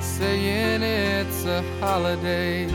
Saying 0.00 0.82
it's 0.82 1.44
a 1.44 1.62
holiday, 1.78 2.66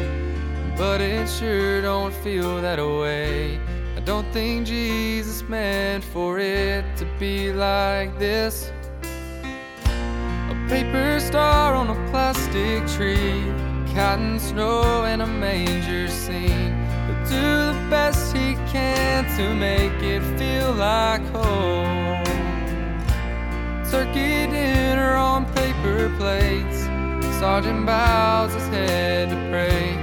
but 0.77 1.01
it 1.01 1.27
sure 1.27 1.81
don't 1.81 2.13
feel 2.13 2.61
that 2.61 2.79
way. 2.79 3.59
I 3.97 3.99
don't 4.05 4.31
think 4.31 4.65
Jesus 4.65 5.41
meant 5.49 6.01
for 6.01 6.39
it 6.39 6.85
to 6.95 7.05
be 7.19 7.51
like 7.51 8.17
this. 8.17 8.71
A 9.03 10.65
paper 10.69 11.19
star 11.19 11.73
on 11.75 11.89
a 11.89 12.09
plastic 12.09 12.87
tree, 12.87 13.43
cotton 13.93 14.39
snow 14.39 15.03
and 15.05 15.21
a 15.21 15.27
manger 15.27 16.07
scene. 16.07 16.73
He'll 17.05 17.25
do 17.25 17.41
the 17.73 17.87
best 17.89 18.35
he 18.35 18.55
can 18.71 19.25
to 19.37 19.53
make 19.53 20.01
it 20.01 20.21
feel 20.37 20.73
like 20.73 21.21
home. 21.27 22.23
Turkey 23.89 24.47
dinner 24.51 25.13
on 25.13 25.45
paper 25.53 26.11
plates. 26.17 26.79
Sergeant 27.39 27.85
bows 27.85 28.53
his 28.53 28.67
head 28.69 29.29
to 29.29 29.35
pray. 29.51 29.95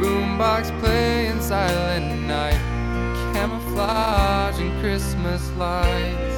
Boombox 0.00 0.78
playing 0.80 1.40
silent 1.42 2.22
night. 2.22 2.60
Camouflage 3.34 4.58
and 4.58 4.80
Christmas 4.80 5.50
lights. 5.52 6.33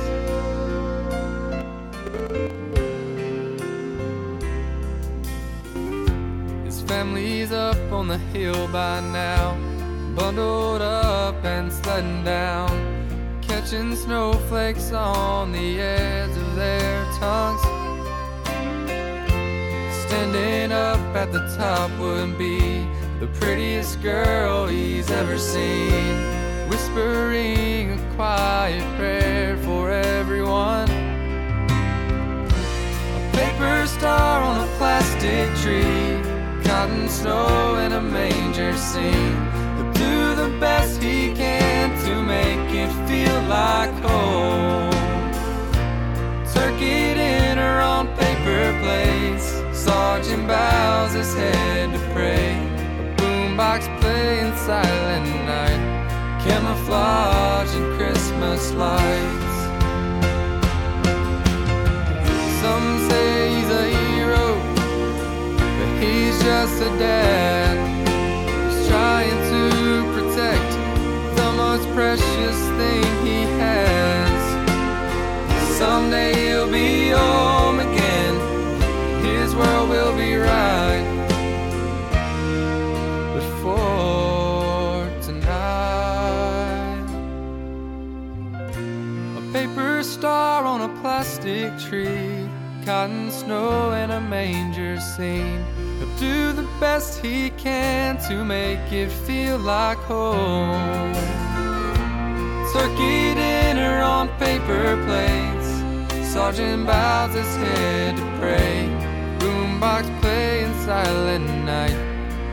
His 6.86 6.92
family's 6.92 7.50
up 7.50 7.90
on 7.90 8.06
the 8.06 8.18
hill 8.32 8.68
by 8.68 9.00
now, 9.00 9.58
bundled 10.14 10.80
up 10.80 11.44
and 11.44 11.72
sledding 11.72 12.22
down, 12.22 12.70
catching 13.42 13.96
snowflakes 13.96 14.92
on 14.92 15.50
the 15.50 15.80
edge 15.80 16.30
of 16.30 16.54
their 16.54 17.04
tongues. 17.18 17.60
Standing 20.06 20.70
up 20.70 21.00
at 21.16 21.32
the 21.32 21.40
top 21.58 21.90
would 21.98 22.38
be 22.38 22.86
the 23.18 23.26
prettiest 23.40 24.00
girl 24.00 24.68
he's 24.68 25.10
ever 25.10 25.38
seen, 25.38 26.14
whispering 26.68 27.98
a 27.98 28.14
quiet 28.14 28.84
prayer 28.96 29.56
for 29.64 29.90
everyone. 29.90 30.88
A 33.18 33.30
paper 33.32 33.88
star 33.88 34.40
on 34.40 34.60
a 34.60 34.70
plastic 34.76 35.52
tree, 35.56 36.15
cotton 36.86 37.08
snow 37.08 37.76
in 37.84 37.92
a 37.92 38.00
manger 38.00 38.76
scene. 38.76 39.36
He'll 39.76 39.92
do 39.92 40.34
the 40.34 40.56
best 40.60 41.02
he 41.02 41.32
can 41.34 41.90
to 42.04 42.22
make 42.22 42.70
it 42.72 42.90
feel 43.08 43.40
like 43.48 43.92
home. 44.02 44.92
Turkey 46.52 47.14
dinner 47.14 47.80
on 47.80 48.06
paper 48.16 48.78
plates. 48.82 49.46
Sergeant 49.72 50.46
bows 50.46 51.12
his 51.12 51.34
head 51.34 51.92
to 51.92 51.98
pray. 52.12 52.54
A 53.00 53.14
boombox 53.16 53.80
playing 54.00 54.54
silent 54.56 55.26
night. 55.44 56.40
Camouflage 56.44 57.74
and 57.74 57.98
Christmas 57.98 58.72
lights. 58.72 59.45
Just 66.46 66.80
a 66.80 66.90
dad. 66.96 67.74
He's 68.06 68.86
trying 68.86 69.38
to 69.52 69.62
protect 70.14 70.70
the 71.40 71.48
most 71.62 71.84
precious 71.92 72.58
thing 72.78 73.04
he 73.26 73.40
has. 73.58 74.38
Someday 75.76 76.30
he'll 76.40 76.70
be 76.70 77.10
home 77.10 77.80
again. 77.80 78.34
His 79.24 79.56
world 79.56 79.88
will 79.90 80.14
be 80.16 80.36
right. 80.36 81.04
But 83.34 83.46
for 83.62 85.10
tonight, 85.26 87.06
a 89.36 89.42
paper 89.52 90.04
star 90.04 90.64
on 90.64 90.82
a 90.82 91.00
plastic 91.00 91.76
tree, 91.88 92.48
cotton 92.84 93.32
snow 93.32 93.90
and 93.90 94.12
a 94.12 94.20
manger 94.20 95.00
scene. 95.00 95.75
He'll 95.98 96.16
do 96.18 96.52
the 96.52 96.68
best 96.78 97.24
he 97.24 97.50
can 97.50 98.18
to 98.28 98.44
make 98.44 98.92
it 98.92 99.10
feel 99.10 99.58
like 99.58 99.98
home. 99.98 101.14
Turkey 102.72 103.34
dinner 103.34 104.02
on 104.02 104.28
paper 104.38 105.02
plates. 105.06 105.68
Sergeant 106.30 106.86
bows 106.86 107.34
his 107.34 107.56
head 107.56 108.16
to 108.16 108.22
pray. 108.38 108.88
Boombox 109.38 110.04
playing 110.20 110.74
silent 110.84 111.46
night. 111.64 111.96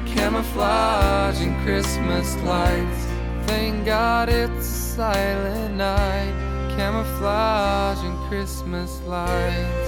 Camouflage 0.07 1.41
and 1.41 1.61
Christmas 1.65 2.37
lights. 2.43 3.05
Thank 3.47 3.85
God 3.85 4.29
it's 4.29 4.65
a 4.65 4.95
silent 4.95 5.75
night. 5.75 6.33
Camouflage 6.77 8.01
and 8.05 8.17
Christmas 8.29 9.01
lights. 9.01 9.82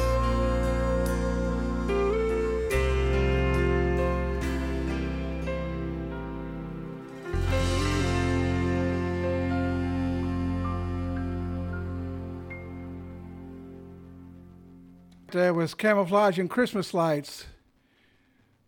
That 15.36 15.54
was 15.54 15.74
camouflage 15.74 16.40
and 16.40 16.50
Christmas 16.50 16.94
lights. 16.94 17.46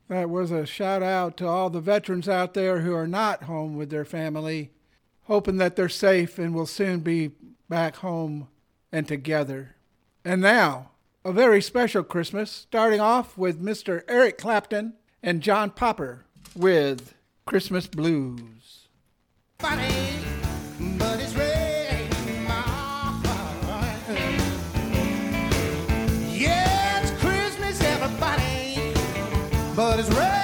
That 0.10 0.30
was 0.30 0.52
a 0.52 0.66
shout 0.66 1.02
out 1.02 1.38
to 1.38 1.48
all 1.48 1.70
the 1.70 1.80
veterans 1.80 2.28
out 2.28 2.56
there 2.56 2.82
who 2.82 2.94
are 2.94 3.08
not 3.08 3.44
home 3.44 3.78
with 3.78 3.90
their 3.90 4.04
family, 4.04 4.72
hoping 5.24 5.56
that 5.60 5.78
they're 5.78 5.88
safe 5.88 6.38
and 6.38 6.54
will 6.54 6.66
soon 6.66 7.00
be 7.00 7.32
back 7.70 7.96
home 7.96 8.50
and 8.92 9.08
together. 9.08 9.78
And 10.26 10.42
now, 10.42 10.92
a 11.24 11.32
very 11.32 11.62
special 11.62 12.04
Christmas, 12.04 12.52
starting 12.52 13.00
off 13.00 13.38
with 13.38 13.64
Mr. 13.64 14.04
Eric 14.10 14.38
Clapton 14.38 14.96
and 15.24 15.42
John 15.42 15.70
Popper 15.70 16.26
with 16.54 17.14
Christmas 17.46 17.88
Blues. 17.88 18.90
Funny, 19.60 20.18
but 29.78 30.00
it's 30.00 30.10
red 30.10 30.37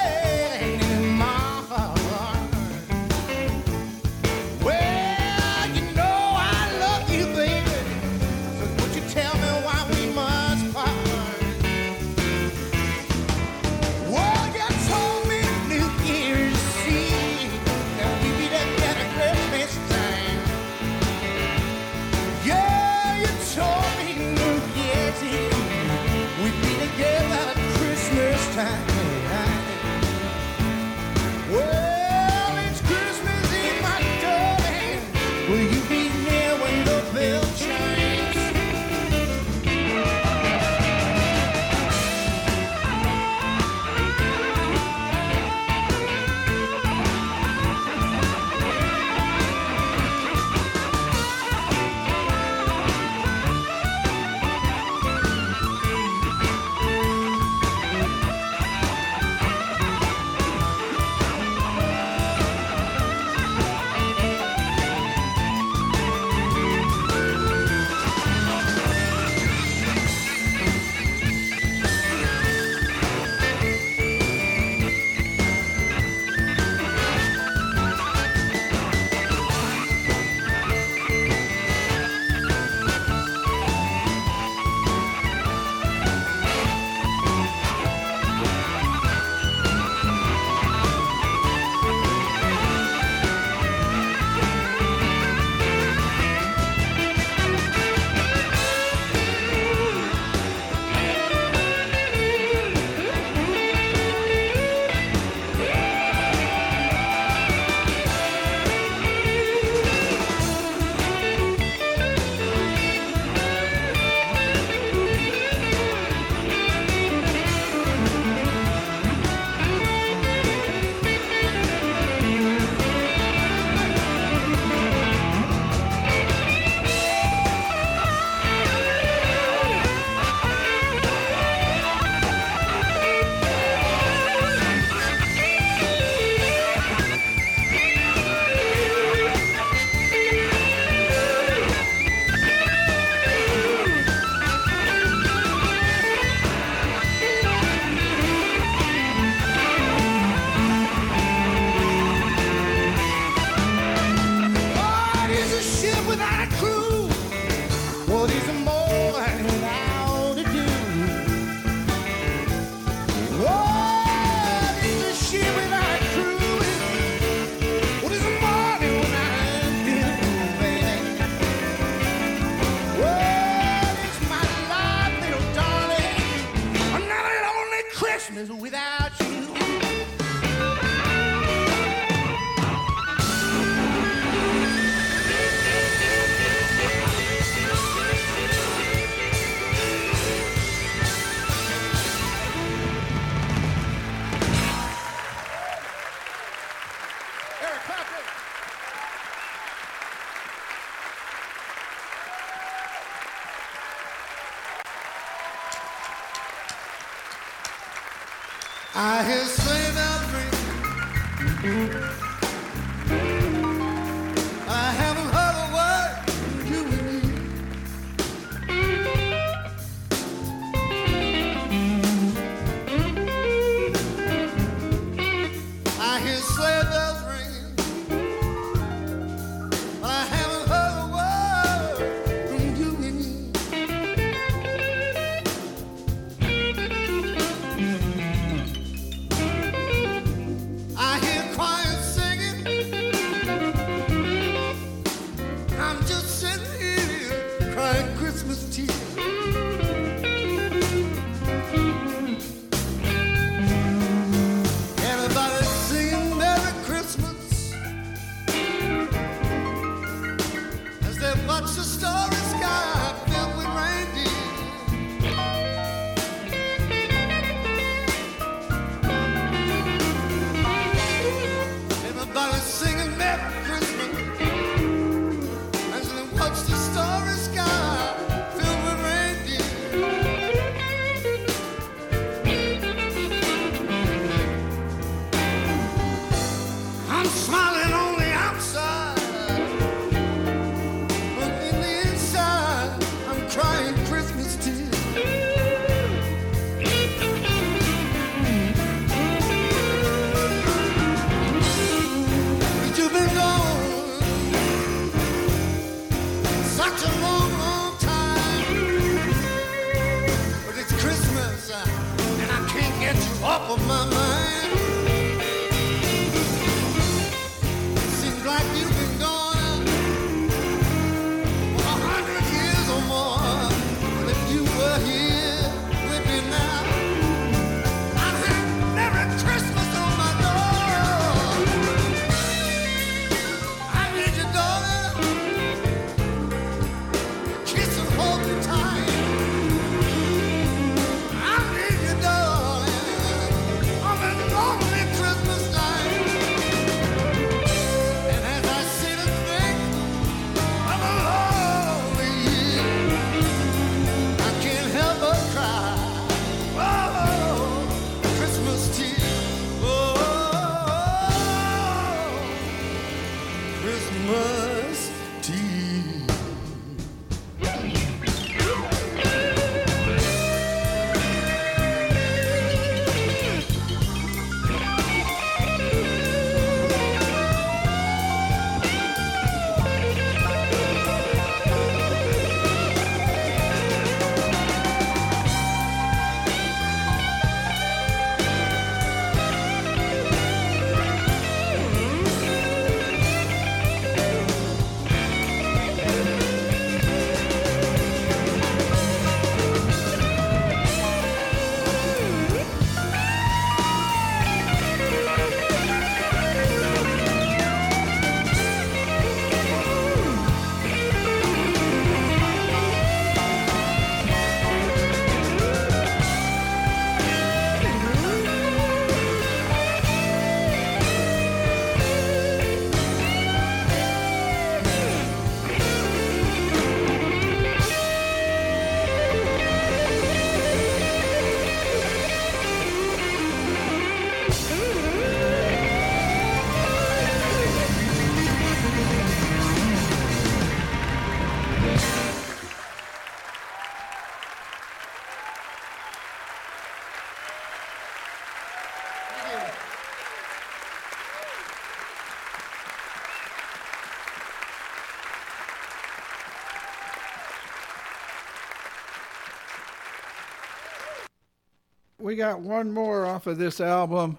we 462.23 462.37
got 462.37 462.61
one 462.61 462.89
more 462.89 463.25
off 463.25 463.47
of 463.47 463.57
this 463.57 463.81
album. 463.81 464.37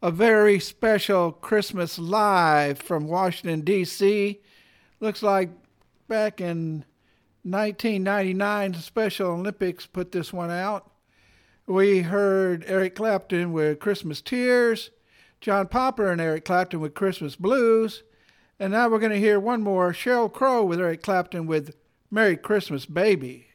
A 0.00 0.10
very 0.10 0.58
special 0.58 1.32
Christmas 1.32 1.98
live 1.98 2.78
from 2.78 3.08
Washington, 3.08 3.60
D.C. 3.60 4.40
Looks 5.00 5.22
like 5.22 5.50
back 6.08 6.40
in 6.40 6.86
1999, 7.42 8.72
the 8.72 8.78
Special 8.78 9.32
Olympics 9.32 9.84
put 9.84 10.12
this 10.12 10.32
one 10.32 10.50
out. 10.50 10.90
We 11.66 12.00
heard 12.00 12.64
Eric 12.66 12.94
Clapton 12.94 13.52
with 13.52 13.80
Christmas 13.80 14.22
Tears, 14.22 14.90
John 15.42 15.68
Popper 15.68 16.10
and 16.10 16.22
Eric 16.22 16.46
Clapton 16.46 16.80
with 16.80 16.94
Christmas 16.94 17.36
Blues, 17.36 18.02
and 18.58 18.72
now 18.72 18.88
we're 18.88 18.98
going 18.98 19.12
to 19.12 19.18
hear 19.18 19.38
one 19.38 19.60
more 19.60 19.92
Sheryl 19.92 20.32
Crow 20.32 20.64
with 20.64 20.80
Eric 20.80 21.02
Clapton 21.02 21.46
with 21.46 21.76
Merry 22.10 22.38
Christmas 22.38 22.86
Baby. 22.86 23.48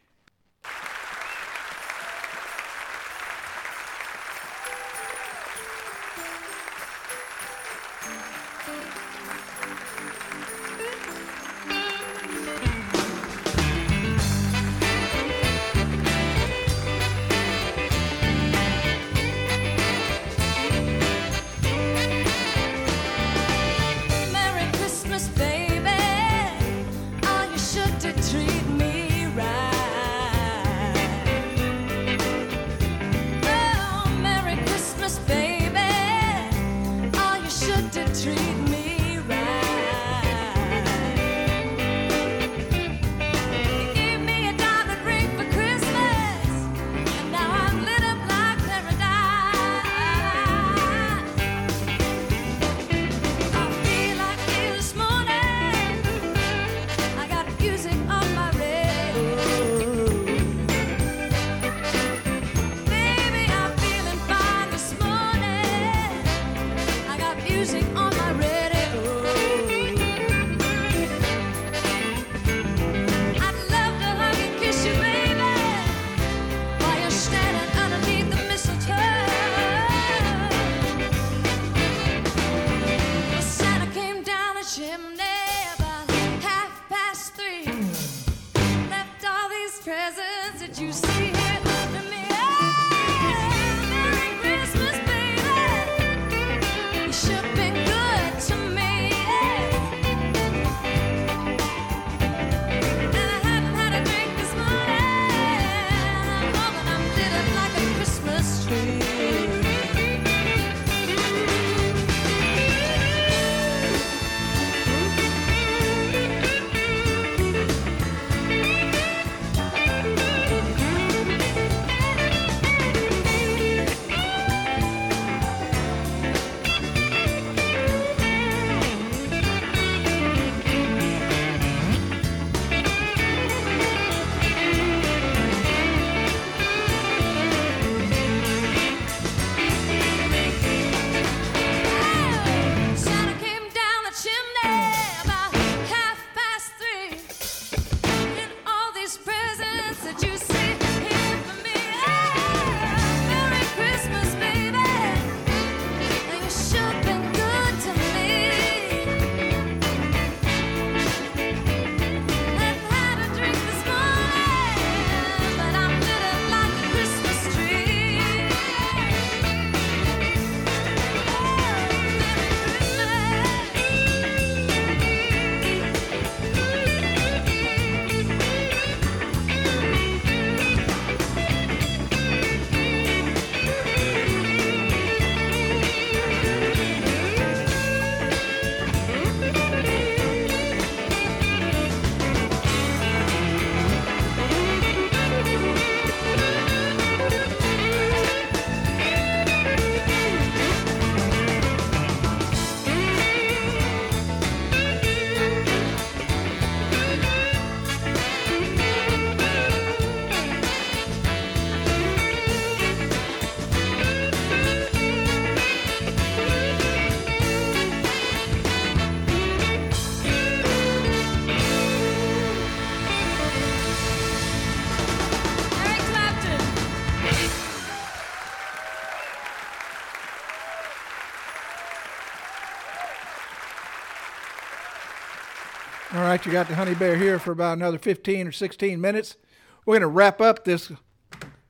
You 236.43 236.51
got 236.51 236.67
the 236.67 236.75
honey 236.75 236.95
bear 236.95 237.15
here 237.15 237.37
for 237.37 237.51
about 237.51 237.77
another 237.77 237.99
15 237.99 238.47
or 238.47 238.51
16 238.51 238.99
minutes. 238.99 239.37
We're 239.85 239.93
going 239.93 240.01
to 240.01 240.07
wrap 240.07 240.41
up 240.41 240.65
this 240.65 240.91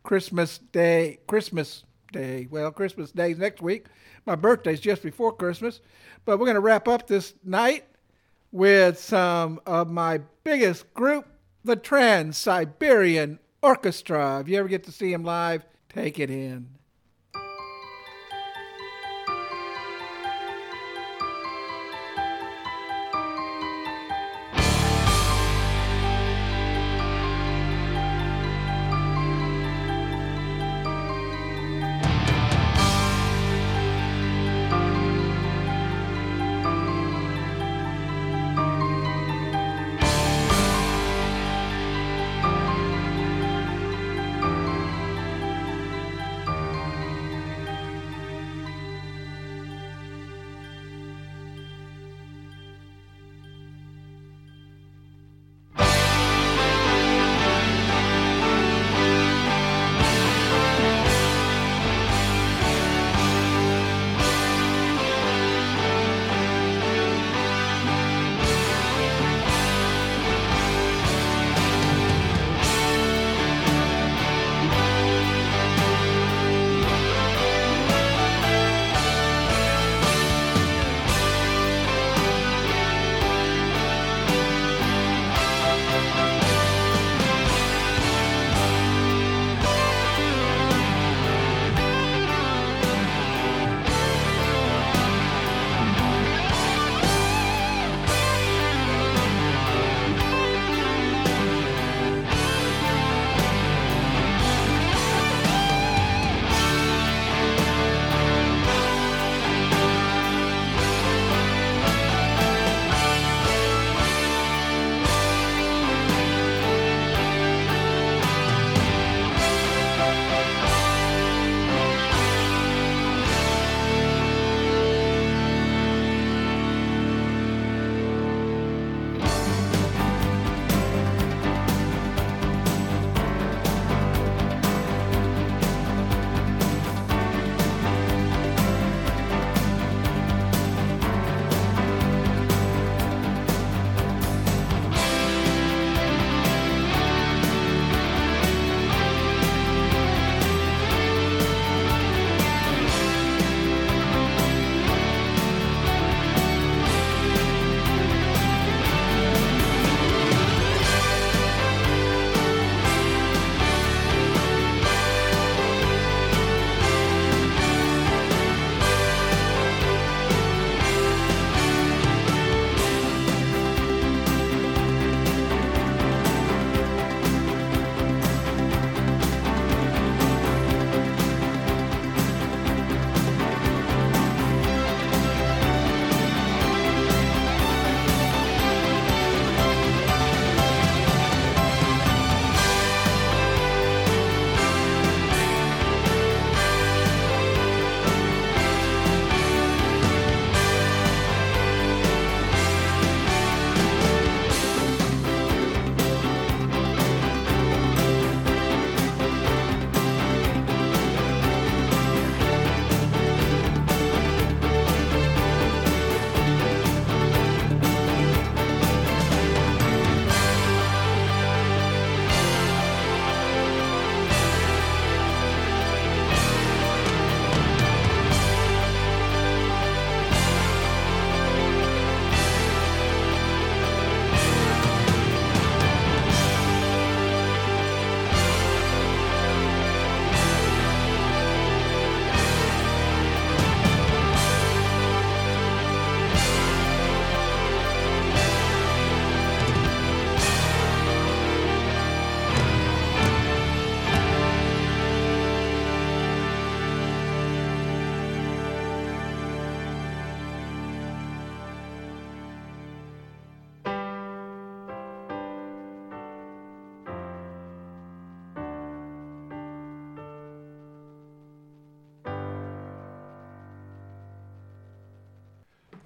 Christmas 0.01 0.59
Day, 0.59 1.19
Christmas 1.27 1.83
Day. 2.13 2.47
Well, 2.49 2.71
Christmas 2.71 3.11
Day's 3.11 3.37
next 3.37 3.61
week. 3.61 3.87
My 4.25 4.35
birthday's 4.35 4.79
just 4.79 5.03
before 5.03 5.35
Christmas. 5.35 5.81
But 6.23 6.39
we're 6.39 6.45
going 6.45 6.55
to 6.55 6.61
wrap 6.61 6.87
up 6.87 7.05
this 7.05 7.33
night 7.43 7.83
with 8.53 8.97
some 8.97 9.59
of 9.65 9.89
my 9.89 10.21
biggest 10.45 10.93
group, 10.93 11.27
the 11.65 11.75
Trans 11.75 12.37
Siberian 12.37 13.39
Orchestra. 13.61 14.39
If 14.39 14.47
you 14.47 14.57
ever 14.57 14.69
get 14.69 14.85
to 14.85 14.91
see 14.93 15.11
them 15.11 15.25
live, 15.25 15.65
take 15.89 16.17
it 16.17 16.29
in. 16.29 16.69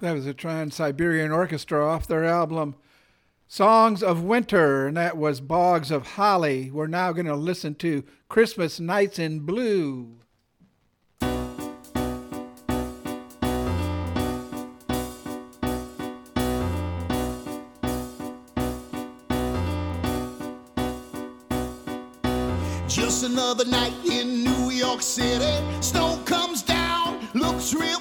that 0.06 0.14
was 0.14 0.26
a 0.26 0.32
Trans 0.32 0.76
Siberian 0.76 1.32
Orchestra 1.32 1.84
off 1.84 2.06
their 2.06 2.24
album 2.24 2.76
Songs 3.48 4.04
of 4.04 4.22
Winter, 4.22 4.86
and 4.86 4.96
that 4.96 5.16
was 5.16 5.40
Bogs 5.40 5.90
of 5.90 6.06
Holly. 6.12 6.70
We're 6.70 6.86
now 6.86 7.12
going 7.12 7.26
to 7.26 7.34
listen 7.34 7.74
to 7.76 8.04
Christmas 8.28 8.78
Nights 8.78 9.18
in 9.18 9.40
Blue. 9.40 10.18
Just 22.86 23.24
another 23.24 23.64
night 23.64 23.92
in 24.08 24.44
New 24.44 24.70
York 24.70 25.02
City. 25.02 25.82
Snow 25.82 26.22
comes 26.26 26.62
down, 26.62 27.28
looks 27.34 27.74
real 27.74 28.00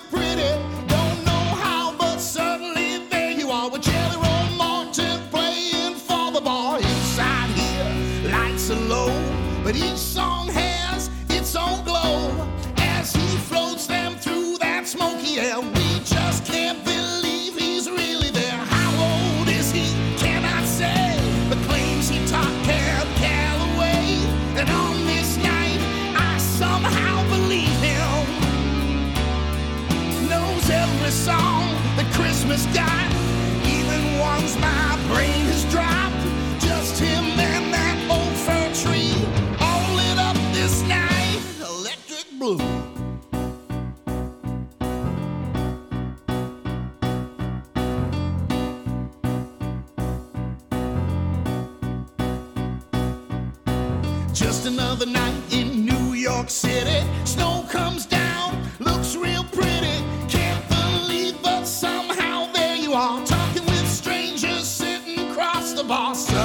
boss. 65.87 66.44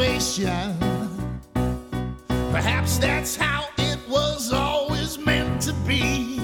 salvation. 0.00 0.76
Perhaps 2.50 2.98
that's 2.98 3.36
how 3.36 3.68
it 3.78 3.98
was 4.08 4.52
always 4.52 5.18
meant 5.18 5.60
to 5.62 5.72
be. 5.86 6.40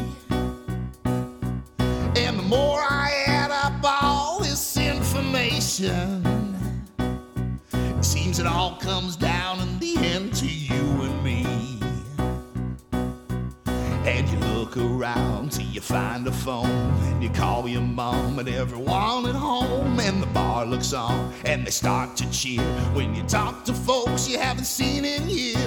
And 1.04 2.38
the 2.38 2.42
more 2.42 2.80
I 2.80 3.24
add 3.26 3.50
up 3.50 3.82
all 3.82 4.40
this 4.40 4.76
information, 4.76 6.22
it 7.72 8.04
seems 8.04 8.38
it 8.38 8.46
all 8.46 8.76
comes 8.76 9.16
down 9.16 9.60
in 9.60 9.78
the 9.78 9.96
end 9.98 10.34
to 10.34 10.46
you 10.46 10.74
and 11.02 11.24
me. 11.24 11.46
And 14.04 14.28
you 14.28 14.38
look 14.54 14.76
around 14.76 15.52
till 15.52 15.66
you 15.66 15.80
find 15.80 16.26
a 16.26 16.32
phone, 16.32 16.66
and 16.66 17.22
you 17.22 17.30
call 17.30 17.66
your 17.68 17.80
mom, 17.80 18.38
and 18.38 18.48
everyone 18.48 19.15
song 20.82 21.32
and 21.44 21.66
they 21.66 21.70
start 21.70 22.16
to 22.16 22.30
cheer. 22.30 22.62
When 22.94 23.14
you 23.14 23.22
talk 23.24 23.64
to 23.64 23.72
folks 23.72 24.28
you 24.28 24.38
haven't 24.38 24.64
seen 24.64 25.04
in 25.04 25.28
years 25.28 25.65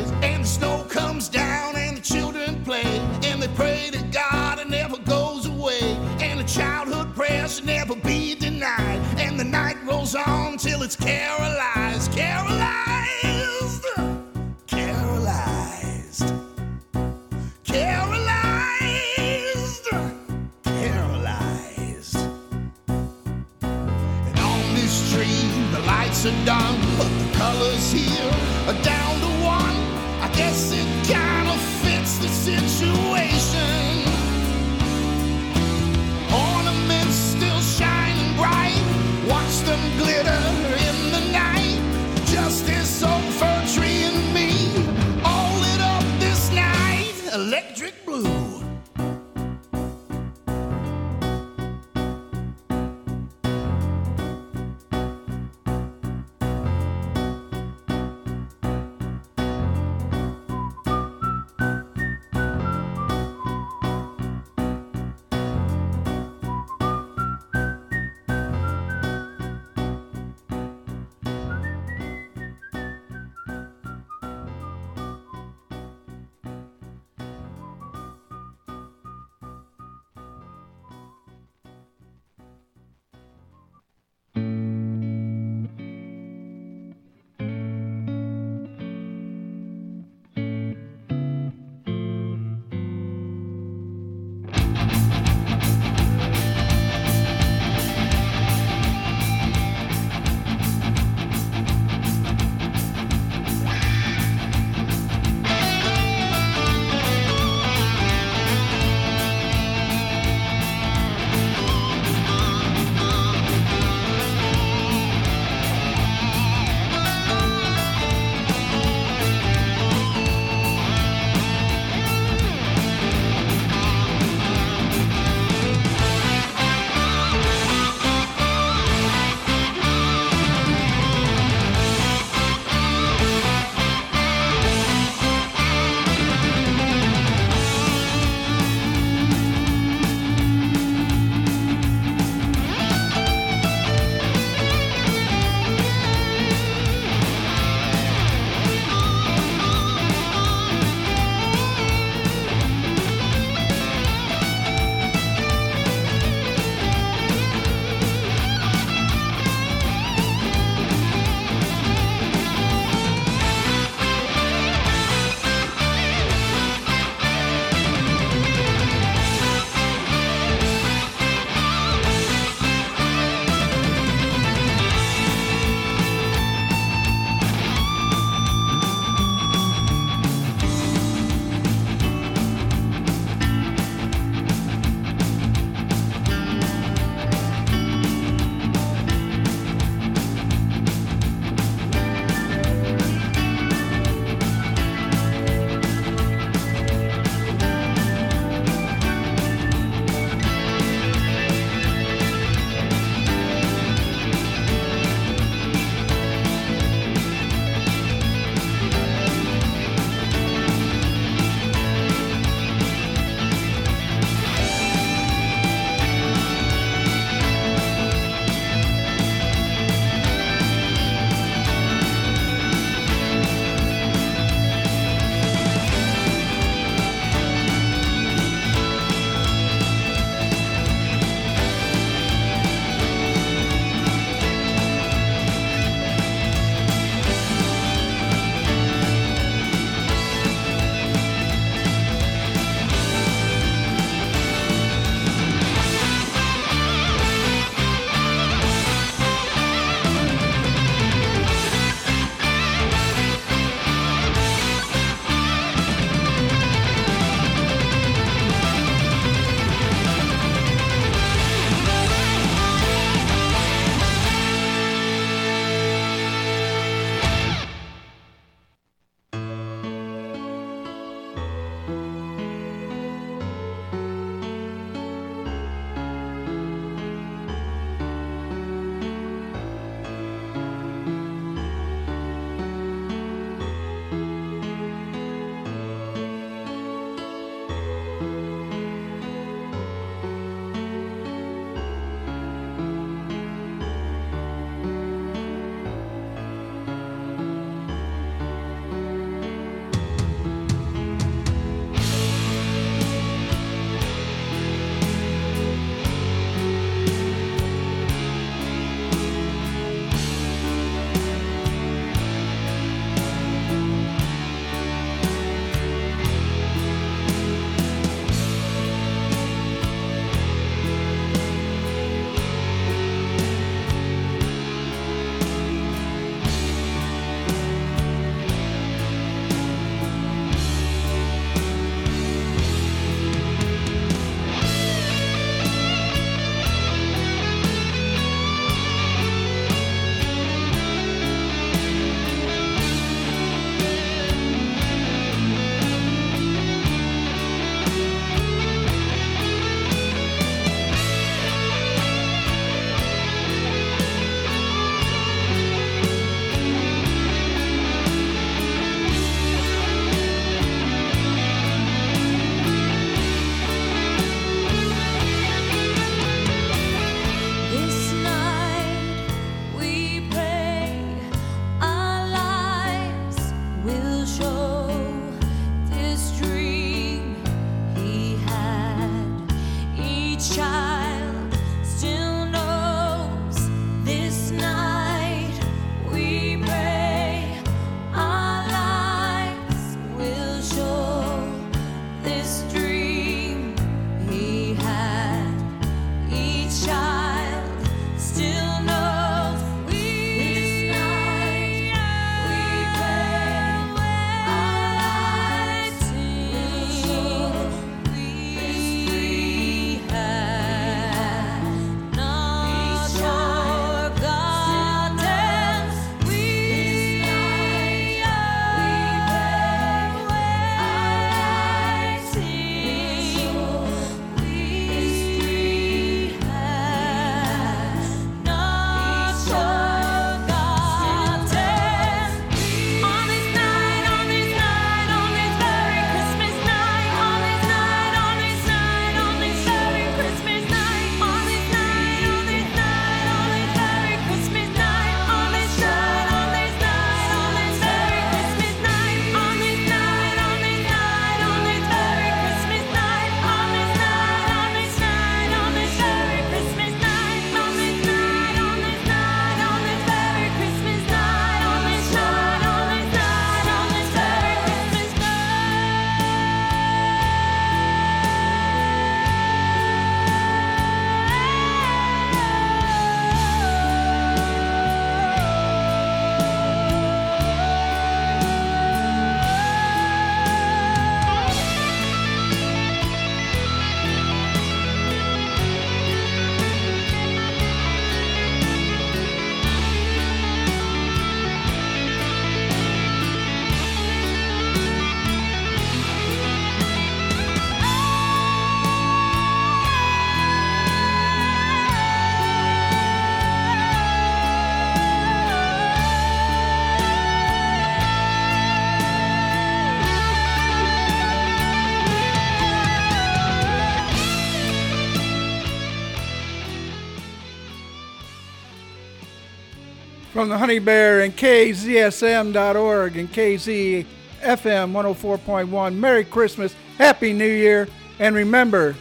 From 520.39 520.47
the 520.47 520.57
Honey 520.57 520.79
Bear 520.79 521.19
and 521.19 521.35
KZSM.org 521.35 523.17
and 523.17 523.29
KZFM 523.29 524.05
104.1. 524.41 525.95
Merry 525.95 526.23
Christmas, 526.23 526.73
Happy 526.97 527.33
New 527.33 527.45
Year, 527.45 527.89
and 528.19 528.33
remember, 528.33 528.95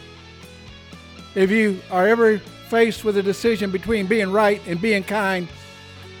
if 1.35 1.49
you 1.49 1.79
are 1.91 2.05
ever 2.09 2.39
faced 2.67 3.05
with 3.05 3.15
a 3.15 3.23
decision 3.23 3.71
between 3.71 4.05
being 4.05 4.33
right 4.33 4.61
and 4.67 4.81
being 4.81 5.01
kind, 5.01 5.47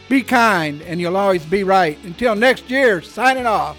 be 0.07 0.21
kind 0.21 0.81
and 0.83 1.01
you'll 1.01 1.17
always 1.17 1.45
be 1.45 1.65
right. 1.65 2.01
Until 2.05 2.33
next 2.33 2.69
year, 2.69 3.01
signing 3.01 3.45
off. 3.45 3.75